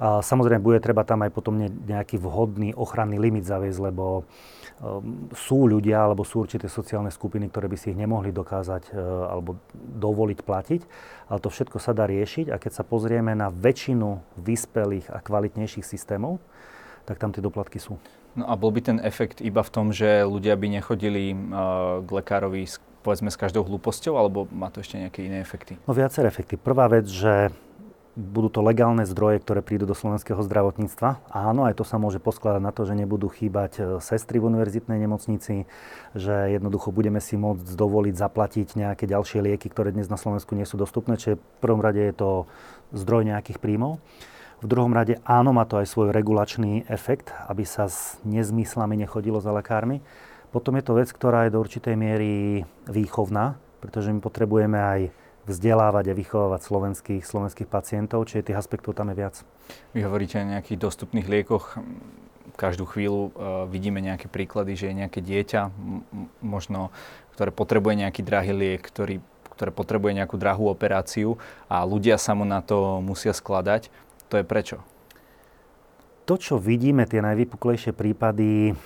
[0.00, 4.24] A samozrejme, bude treba tam aj potom nejaký vhodný ochranný limit zaviesť, lebo um,
[5.36, 9.60] sú ľudia alebo sú určité sociálne skupiny, ktoré by si ich nemohli dokázať uh, alebo
[9.74, 10.80] dovoliť platiť,
[11.30, 15.86] ale to všetko sa dá riešiť a keď sa pozrieme na väčšinu vyspelých a kvalitnejších
[15.86, 16.42] systémov,
[17.06, 17.98] tak tam tie doplatky sú.
[18.32, 22.08] No a bol by ten efekt iba v tom, že ľudia by nechodili uh, k
[22.08, 25.76] lekárovi s, povedzme s každou hlúposťou, alebo má to ešte nejaké iné efekty?
[25.84, 26.56] No viaceré efekty.
[26.56, 27.52] Prvá vec, že
[28.12, 31.32] budú to legálne zdroje, ktoré prídu do slovenského zdravotníctva.
[31.32, 35.00] Áno, aj to sa môže poskladať na to, že nebudú chýbať e, sestry v univerzitnej
[35.00, 35.64] nemocnici,
[36.12, 40.68] že jednoducho budeme si môcť dovoliť zaplatiť nejaké ďalšie lieky, ktoré dnes na Slovensku nie
[40.68, 42.30] sú dostupné, čiže v prvom rade je to
[42.92, 43.96] zdroj nejakých príjmov.
[44.60, 49.40] V druhom rade áno, má to aj svoj regulačný efekt, aby sa s nezmyslami nechodilo
[49.40, 50.04] za lekármi.
[50.52, 55.00] Potom je to vec, ktorá je do určitej miery výchovná, pretože my potrebujeme aj
[55.46, 59.34] vzdelávať a vychovávať slovenských, slovenských pacientov, čiže tých aspektov tam je viac.
[59.94, 61.78] Vy hovoríte o nejakých dostupných liekoch.
[62.54, 66.04] Každú chvíľu uh, vidíme nejaké príklady, že je nejaké dieťa, m-
[66.44, 66.92] možno,
[67.34, 69.24] ktoré potrebuje nejaký drahý liek, ktorý,
[69.56, 73.88] ktoré potrebuje nejakú drahú operáciu a ľudia sa mu na to musia skladať.
[74.28, 74.84] To je prečo?
[76.28, 78.78] To, čo vidíme, tie najvypuklejšie prípady,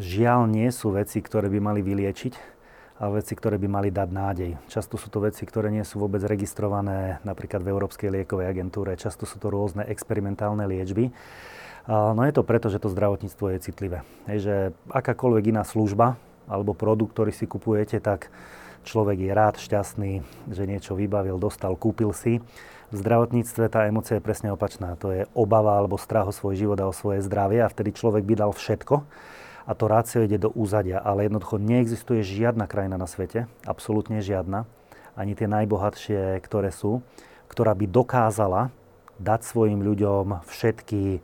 [0.00, 2.55] žiaľ nie sú veci, ktoré by mali vyliečiť,
[2.96, 4.50] ale veci, ktoré by mali dať nádej.
[4.72, 8.96] Často sú to veci, ktoré nie sú vôbec registrované napríklad v Európskej liekovej agentúre.
[8.96, 11.12] Často sú to rôzne experimentálne liečby.
[11.86, 14.00] No je to preto, že to zdravotníctvo je citlivé.
[14.26, 14.54] Hej, že
[14.88, 16.16] akákoľvek iná služba
[16.48, 18.32] alebo produkt, ktorý si kupujete, tak
[18.88, 22.40] človek je rád, šťastný, že niečo vybavil, dostal, kúpil si.
[22.88, 24.94] V zdravotníctve tá emocia je presne opačná.
[25.02, 28.24] To je obava alebo strach o svoj život a o svoje zdravie a vtedy človek
[28.24, 29.04] by dal všetko
[29.66, 31.02] a to rácio ide do úzadia.
[31.02, 34.64] Ale jednoducho neexistuje žiadna krajina na svete, absolútne žiadna,
[35.18, 37.02] ani tie najbohatšie, ktoré sú,
[37.50, 38.70] ktorá by dokázala
[39.18, 41.20] dať svojim ľuďom všetky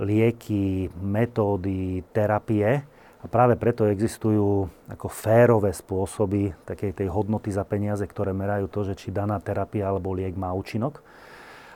[0.00, 2.84] lieky, metódy, terapie,
[3.26, 8.86] a práve preto existujú ako férové spôsoby takej tej hodnoty za peniaze, ktoré merajú to,
[8.86, 11.02] že či daná terapia alebo liek má účinok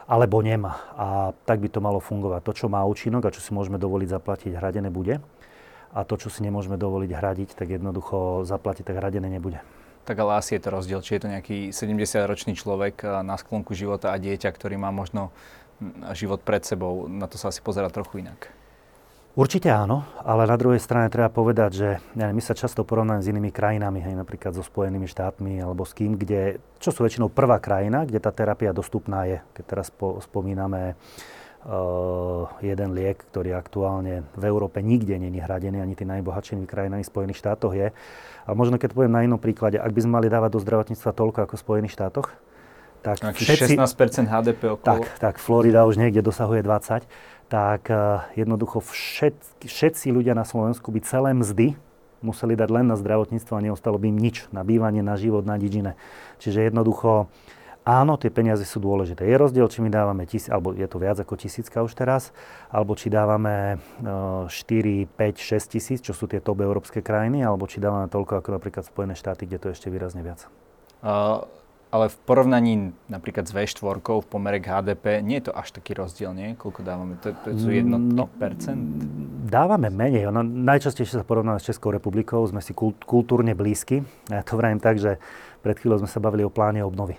[0.07, 0.79] alebo nemá.
[0.95, 2.47] A tak by to malo fungovať.
[2.47, 5.19] To, čo má účinok a čo si môžeme dovoliť zaplatiť, hradené bude.
[5.91, 9.59] A to, čo si nemôžeme dovoliť hradiť, tak jednoducho zaplatiť, tak hradené nebude.
[10.07, 14.15] Tak ale asi je to rozdiel, či je to nejaký 70-ročný človek na sklonku života
[14.15, 15.35] a dieťa, ktorý má možno
[16.15, 17.11] život pred sebou.
[17.11, 18.55] Na to sa asi pozera trochu inak.
[19.39, 23.55] Určite áno, ale na druhej strane treba povedať, že my sa často porovnáme s inými
[23.55, 28.03] krajinami, hej, napríklad so Spojenými štátmi alebo s kým, kde, čo sú väčšinou prvá krajina,
[28.03, 29.39] kde tá terapia dostupná je.
[29.55, 31.40] Keď teraz po, spomíname uh,
[32.65, 37.41] jeden liek, ktorý aktuálne v Európe nikde není hradený, ani tým najbohatšími krajinami v Spojených
[37.41, 37.93] štátoch je.
[38.49, 41.39] A možno keď poviem na inom príklade, ak by sme mali dávať do zdravotníctva toľko
[41.45, 42.29] ako v Spojených štátoch,
[43.01, 44.85] tak všetci, 16% HDP okolo.
[44.85, 47.05] Tak, tak Florida už niekde dosahuje 20
[47.51, 51.75] tak eh, jednoducho všetci, všetci ľudia na Slovensku by celé mzdy
[52.23, 55.57] museli dať len na zdravotníctvo a neostalo by im nič na bývanie, na život, na
[55.57, 55.73] nič
[56.39, 57.33] Čiže jednoducho,
[57.85, 59.25] áno, tie peniaze sú dôležité.
[59.27, 62.31] Je rozdiel, či my dávame tisíc, alebo je to viac ako tisícka už teraz,
[62.69, 67.83] alebo či dávame 4, 5, 6 tisíc, čo sú tie top európske krajiny, alebo či
[67.83, 70.47] dávame toľko ako napríklad Spojené štáty, kde to je ešte výrazne viac.
[71.01, 71.49] Uh,
[71.91, 75.99] ale v porovnaní napríklad s V4 v pomere k HDP nie je to až taký
[75.99, 76.55] rozdiel, nie?
[76.55, 77.19] Koľko dávame?
[77.19, 78.79] To, to sú jednotky no, percent?
[79.51, 80.31] Dávame menej.
[80.31, 84.07] Ono, najčastejšie sa porovnáme s Českou republikou, sme si kult, kultúrne blízky.
[84.31, 85.19] Ja to vrajím tak, že
[85.67, 87.19] pred chvíľou sme sa bavili o pláne obnovy.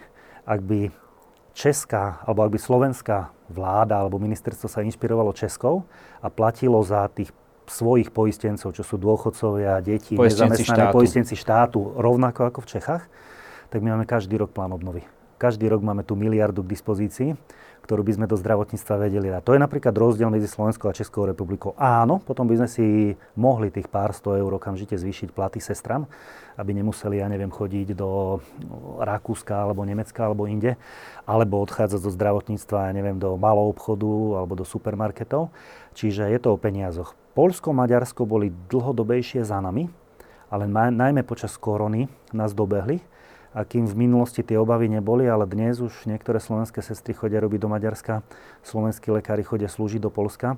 [0.52, 0.92] Ak by
[1.56, 5.88] česká, alebo ak by slovenská vláda alebo ministerstvo sa inšpirovalo Českou
[6.20, 7.32] a platilo za tých
[7.72, 13.04] svojich poistencov, čo sú dôchodcovia, deti, nezamestnané poistenci štátu, rovnako ako v Čechách,
[13.72, 15.08] tak my máme každý rok plán obnovy.
[15.40, 17.40] Každý rok máme tú miliardu k dispozícii,
[17.82, 19.42] ktorú by sme do zdravotníctva vedeli dať.
[19.46, 21.74] To je napríklad rozdiel medzi Slovenskou a Českou republikou.
[21.76, 22.86] Áno, potom by sme si
[23.34, 26.06] mohli tých pár sto eur okamžite zvýšiť platy sestram,
[26.56, 28.40] aby nemuseli, ja neviem, chodiť do
[29.02, 30.78] Rakúska alebo Nemecka alebo inde,
[31.26, 35.50] alebo odchádzať zo zdravotníctva, ja neviem, do malou obchodu alebo do supermarketov.
[35.98, 37.18] Čiže je to o peniazoch.
[37.34, 39.90] Polsko, Maďarsko boli dlhodobejšie za nami,
[40.52, 43.00] ale najmä počas korony nás dobehli
[43.52, 47.60] a kým v minulosti tie obavy neboli, ale dnes už niektoré slovenské sestry chodia robiť
[47.60, 48.24] do Maďarska,
[48.64, 50.56] slovenskí lekári chodia slúžiť do Polska.
[50.56, 50.58] E,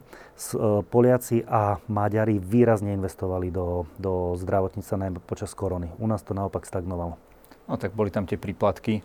[0.85, 5.89] Poliaci a Maďari výrazne investovali do, do zdravotníctva najmä počas korony.
[5.97, 7.17] U nás to naopak stagnovalo.
[7.65, 9.03] No tak boli tam tie príplatky e,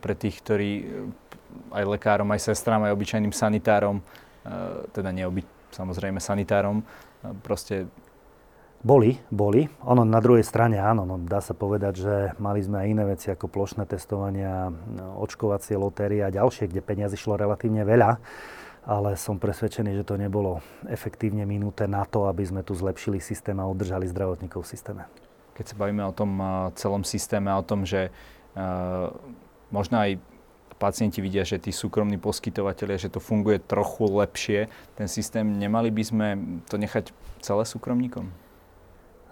[0.00, 0.84] pre tých, ktorí e,
[1.76, 4.00] aj lekárom, aj sestrám, aj obyčajným sanitárom,
[4.94, 5.42] teda neoby,
[5.74, 6.86] samozrejme sanitárom,
[7.42, 7.90] proste
[8.80, 9.68] boli, boli.
[9.84, 13.28] Ono na druhej strane áno, no, dá sa povedať, že mali sme aj iné veci
[13.28, 14.72] ako plošné testovania,
[15.20, 18.16] očkovacie lotérie a ďalšie, kde peniazy šlo relatívne veľa,
[18.88, 23.60] ale som presvedčený, že to nebolo efektívne minuté na to, aby sme tu zlepšili systém
[23.60, 25.02] a udržali zdravotníkov v systéme.
[25.52, 28.08] Keď sa bavíme o tom uh, celom systéme, o tom, že
[28.56, 29.12] uh,
[29.68, 30.16] možno aj
[30.80, 36.02] pacienti vidia, že tí súkromní poskytovateľia, že to funguje trochu lepšie, ten systém, nemali by
[36.02, 36.26] sme
[36.64, 37.12] to nechať
[37.44, 38.32] celé súkromníkom?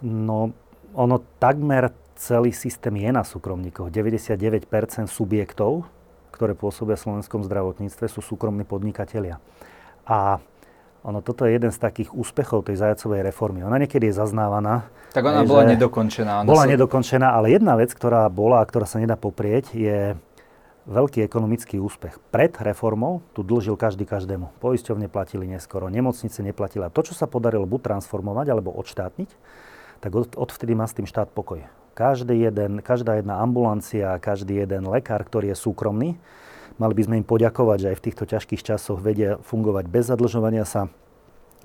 [0.05, 0.55] No,
[0.95, 3.91] ono takmer celý systém je na súkromníkoch.
[3.91, 4.67] 99%
[5.07, 5.87] subjektov,
[6.35, 9.39] ktoré pôsobia v slovenskom zdravotníctve, sú súkromní podnikatelia.
[10.03, 10.43] A
[10.99, 13.63] ono, toto je jeden z takých úspechov tej zajacovej reformy.
[13.63, 14.91] Ona niekedy je zaznávaná.
[15.15, 16.43] Tak ona bola nedokončená.
[16.43, 16.71] Ona bola sa...
[16.75, 20.19] nedokončená, ale jedna vec, ktorá bola a ktorá sa nedá poprieť, je
[20.91, 22.19] veľký ekonomický úspech.
[22.33, 24.59] Pred reformou tu dlžil každý každému.
[24.59, 26.91] Poisťovne platili neskoro, nemocnice neplatila.
[26.91, 29.29] To, čo sa podarilo buď transformovať alebo odštátniť,
[29.99, 31.63] tak od, odvtedy má s tým štát pokoj.
[31.95, 36.15] Každý jeden, každá jedna ambulancia, každý jeden lekár, ktorý je súkromný,
[36.79, 40.63] mali by sme im poďakovať, že aj v týchto ťažkých časoch vedia fungovať bez zadlžovania
[40.63, 40.87] sa,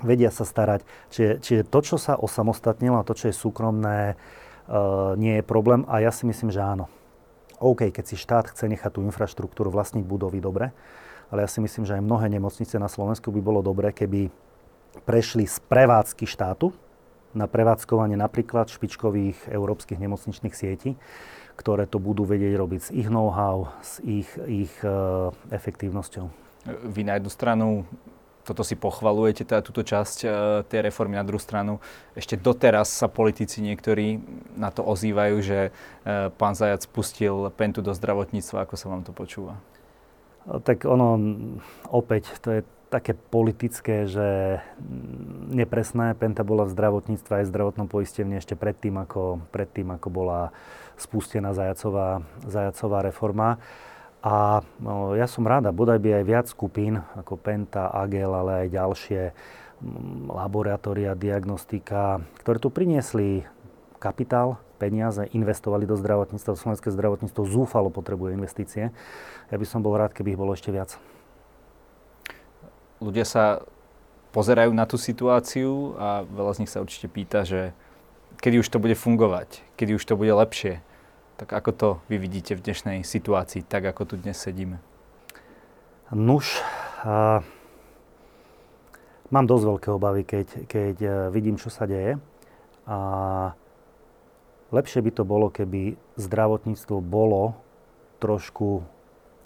[0.03, 0.83] vedia sa starať.
[1.15, 5.87] Čiže, čiže to, čo sa osamostatnilo a to, čo je súkromné, uh, nie je problém
[5.87, 6.91] a ja si myslím, že áno.
[7.63, 10.75] OK, keď si štát chce nechať tú infraštruktúru vlastniť budovy, dobre,
[11.31, 14.29] ale ja si myslím, že aj mnohé nemocnice na Slovensku by bolo dobré, keby
[15.07, 16.75] prešli z prevádzky štátu,
[17.35, 20.97] na prevádzkovanie napríklad špičkových európskych nemocničných sietí,
[21.55, 26.27] ktoré to budú vedieť robiť s ich know-how, s ich, ich uh, efektívnosťou.
[26.89, 27.67] Vy na jednu stranu
[28.45, 30.27] toto si pochvalujete, teda túto časť e,
[30.69, 31.81] tej reformy na druhú stranu.
[32.13, 34.21] Ešte doteraz sa politici niektorí
[34.53, 38.69] na to ozývajú, že e, pán Zajac spustil pentu do zdravotníctva.
[38.69, 39.57] Ako sa vám to počúva?
[40.45, 41.17] Tak ono,
[41.89, 42.61] opäť, to je
[42.95, 44.63] také politické, že
[45.51, 46.15] nepresné.
[46.15, 50.55] Penta bola v zdravotníctve aj v zdravotnom poistení ešte predtým, ako, predtým, ako bola
[50.95, 53.59] spustená Zajacová, Zajacová reforma.
[54.23, 58.65] A no, ja som rád, a bodaj by aj viac skupín, ako Penta, Agel, ale
[58.65, 63.45] aj ďalšie mm, laboratória, diagnostika, ktoré tu priniesli
[64.01, 66.57] kapitál, peniaze, investovali do zdravotníctva.
[66.57, 68.85] Slovenské zdravotníctvo zúfalo potrebuje investície.
[69.53, 70.97] Ja by som bol rád, keby ich bolo ešte viac.
[73.03, 73.67] Ľudia sa
[74.35, 77.71] pozerajú na tú situáciu a veľa z nich sa určite pýta, že
[78.43, 80.83] kedy už to bude fungovať, kedy už to bude lepšie.
[81.39, 84.79] Tak ako to vy vidíte v dnešnej situácii, tak ako tu dnes sedíme?
[86.15, 86.63] Nuž,
[87.03, 87.43] uh,
[89.35, 92.23] mám dosť veľké obavy, keď, keď uh, vidím, čo sa deje.
[92.87, 92.99] A
[94.71, 97.59] lepšie by to bolo, keby zdravotníctvo bolo
[98.23, 98.87] trošku,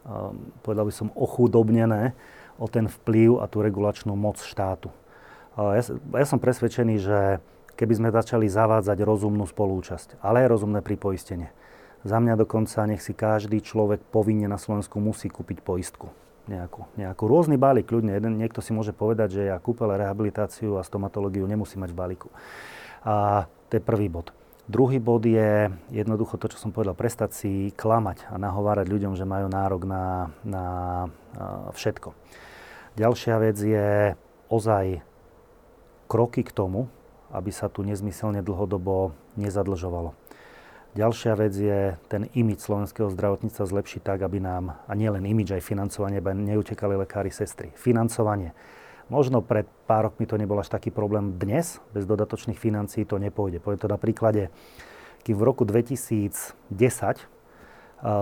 [0.05, 2.13] uh, povedal by som, ochudobnené
[2.59, 4.91] o ten vplyv a tú regulačnú moc štátu.
[5.59, 7.19] Ja, ja som presvedčený, že
[7.79, 11.55] keby sme začali zavádzať rozumnú spolúčasť, ale aj rozumné pripoistenie,
[12.07, 16.11] za mňa dokonca nech si každý človek povinne na Slovensku musí kúpiť poistku.
[16.49, 17.29] Nejakú, nejakú.
[17.29, 18.17] Rôzny balík, ľudne.
[18.17, 22.29] Jeden, niekto si môže povedať, že ja kúpel rehabilitáciu a stomatológiu nemusí mať v balíku.
[23.05, 24.33] A to je prvý bod.
[24.65, 29.29] Druhý bod je jednoducho to, čo som povedal, prestať si klamať a nahovárať ľuďom, že
[29.29, 30.65] majú nárok na, na
[31.77, 32.17] všetko.
[32.99, 34.19] Ďalšia vec je
[34.51, 35.07] ozaj
[36.11, 36.91] kroky k tomu,
[37.31, 40.19] aby sa tu nezmyselne dlhodobo nezadlžovalo.
[40.99, 45.63] Ďalšia vec je ten imič slovenského zdravotníctva zlepšiť tak, aby nám, a nielen imič, aj
[45.63, 47.71] financovanie, aby neutekali lekári, sestry.
[47.79, 48.51] Financovanie.
[49.07, 51.39] Možno pred pár rokmi to nebol až taký problém.
[51.39, 53.63] Dnes, bez dodatočných financií, to nepôjde.
[53.63, 54.51] Poviem to na príklade,
[55.23, 56.59] keď v roku 2010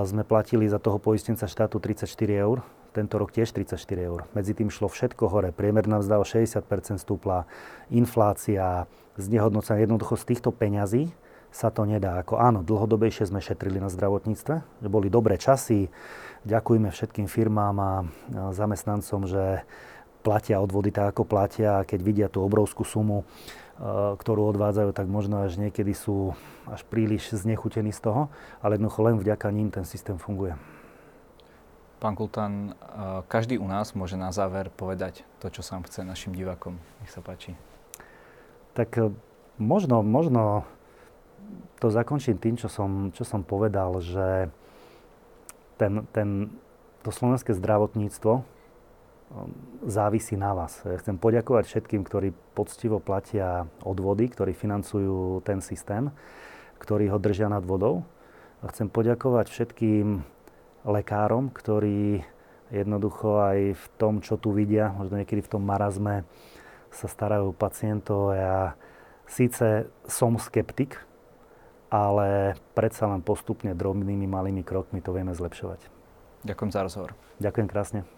[0.04, 2.60] sme platili za toho poistenca štátu 34 eur,
[2.96, 4.24] tento rok tiež 34 eur.
[4.32, 5.52] Medzi tým šlo všetko hore.
[5.52, 6.64] Priemerná vzda o 60%
[6.96, 7.44] stúpla,
[7.92, 8.88] inflácia,
[9.20, 11.12] znehodnocenie jednoducho z týchto peňazí
[11.52, 12.20] sa to nedá.
[12.20, 15.88] Ako áno, dlhodobejšie sme šetrili na zdravotníctve, že boli dobré časy.
[16.44, 17.92] Ďakujeme všetkým firmám a
[18.52, 19.64] zamestnancom, že
[20.20, 23.24] platia odvody tak, ako platia a keď vidia tú obrovskú sumu, e,
[24.18, 26.34] ktorú odvádzajú, tak možno až niekedy sú
[26.66, 28.28] až príliš znechutení z toho,
[28.58, 30.58] ale jednoducho len vďaka ním ten systém funguje.
[32.06, 32.72] Pán Kultán, e,
[33.26, 36.78] každý u nás môže na záver povedať to, čo sám chce našim divákom.
[37.02, 37.58] Nech sa páči.
[38.78, 39.10] Tak e,
[39.58, 40.62] možno, možno
[41.82, 44.54] to zakončím tým, čo som, čo som povedal, že
[45.82, 46.54] ten, ten,
[47.02, 48.44] to slovenské zdravotníctvo um,
[49.82, 50.86] závisí na vás.
[50.86, 56.14] Ja chcem poďakovať všetkým, ktorí poctivo platia odvody, ktorí financujú ten systém,
[56.78, 58.06] ktorí ho držia nad vodou.
[58.62, 60.35] A chcem poďakovať všetkým
[60.86, 62.22] lekárom, ktorí
[62.70, 66.22] jednoducho aj v tom, čo tu vidia, možno niekedy v tom marazme,
[66.94, 68.32] sa starajú pacientov.
[68.32, 68.78] Ja
[69.28, 71.02] síce som skeptik,
[71.92, 75.82] ale predsa len postupne drobnými malými krokmi to vieme zlepšovať.
[76.46, 77.10] Ďakujem za rozhovor.
[77.42, 78.15] Ďakujem krásne.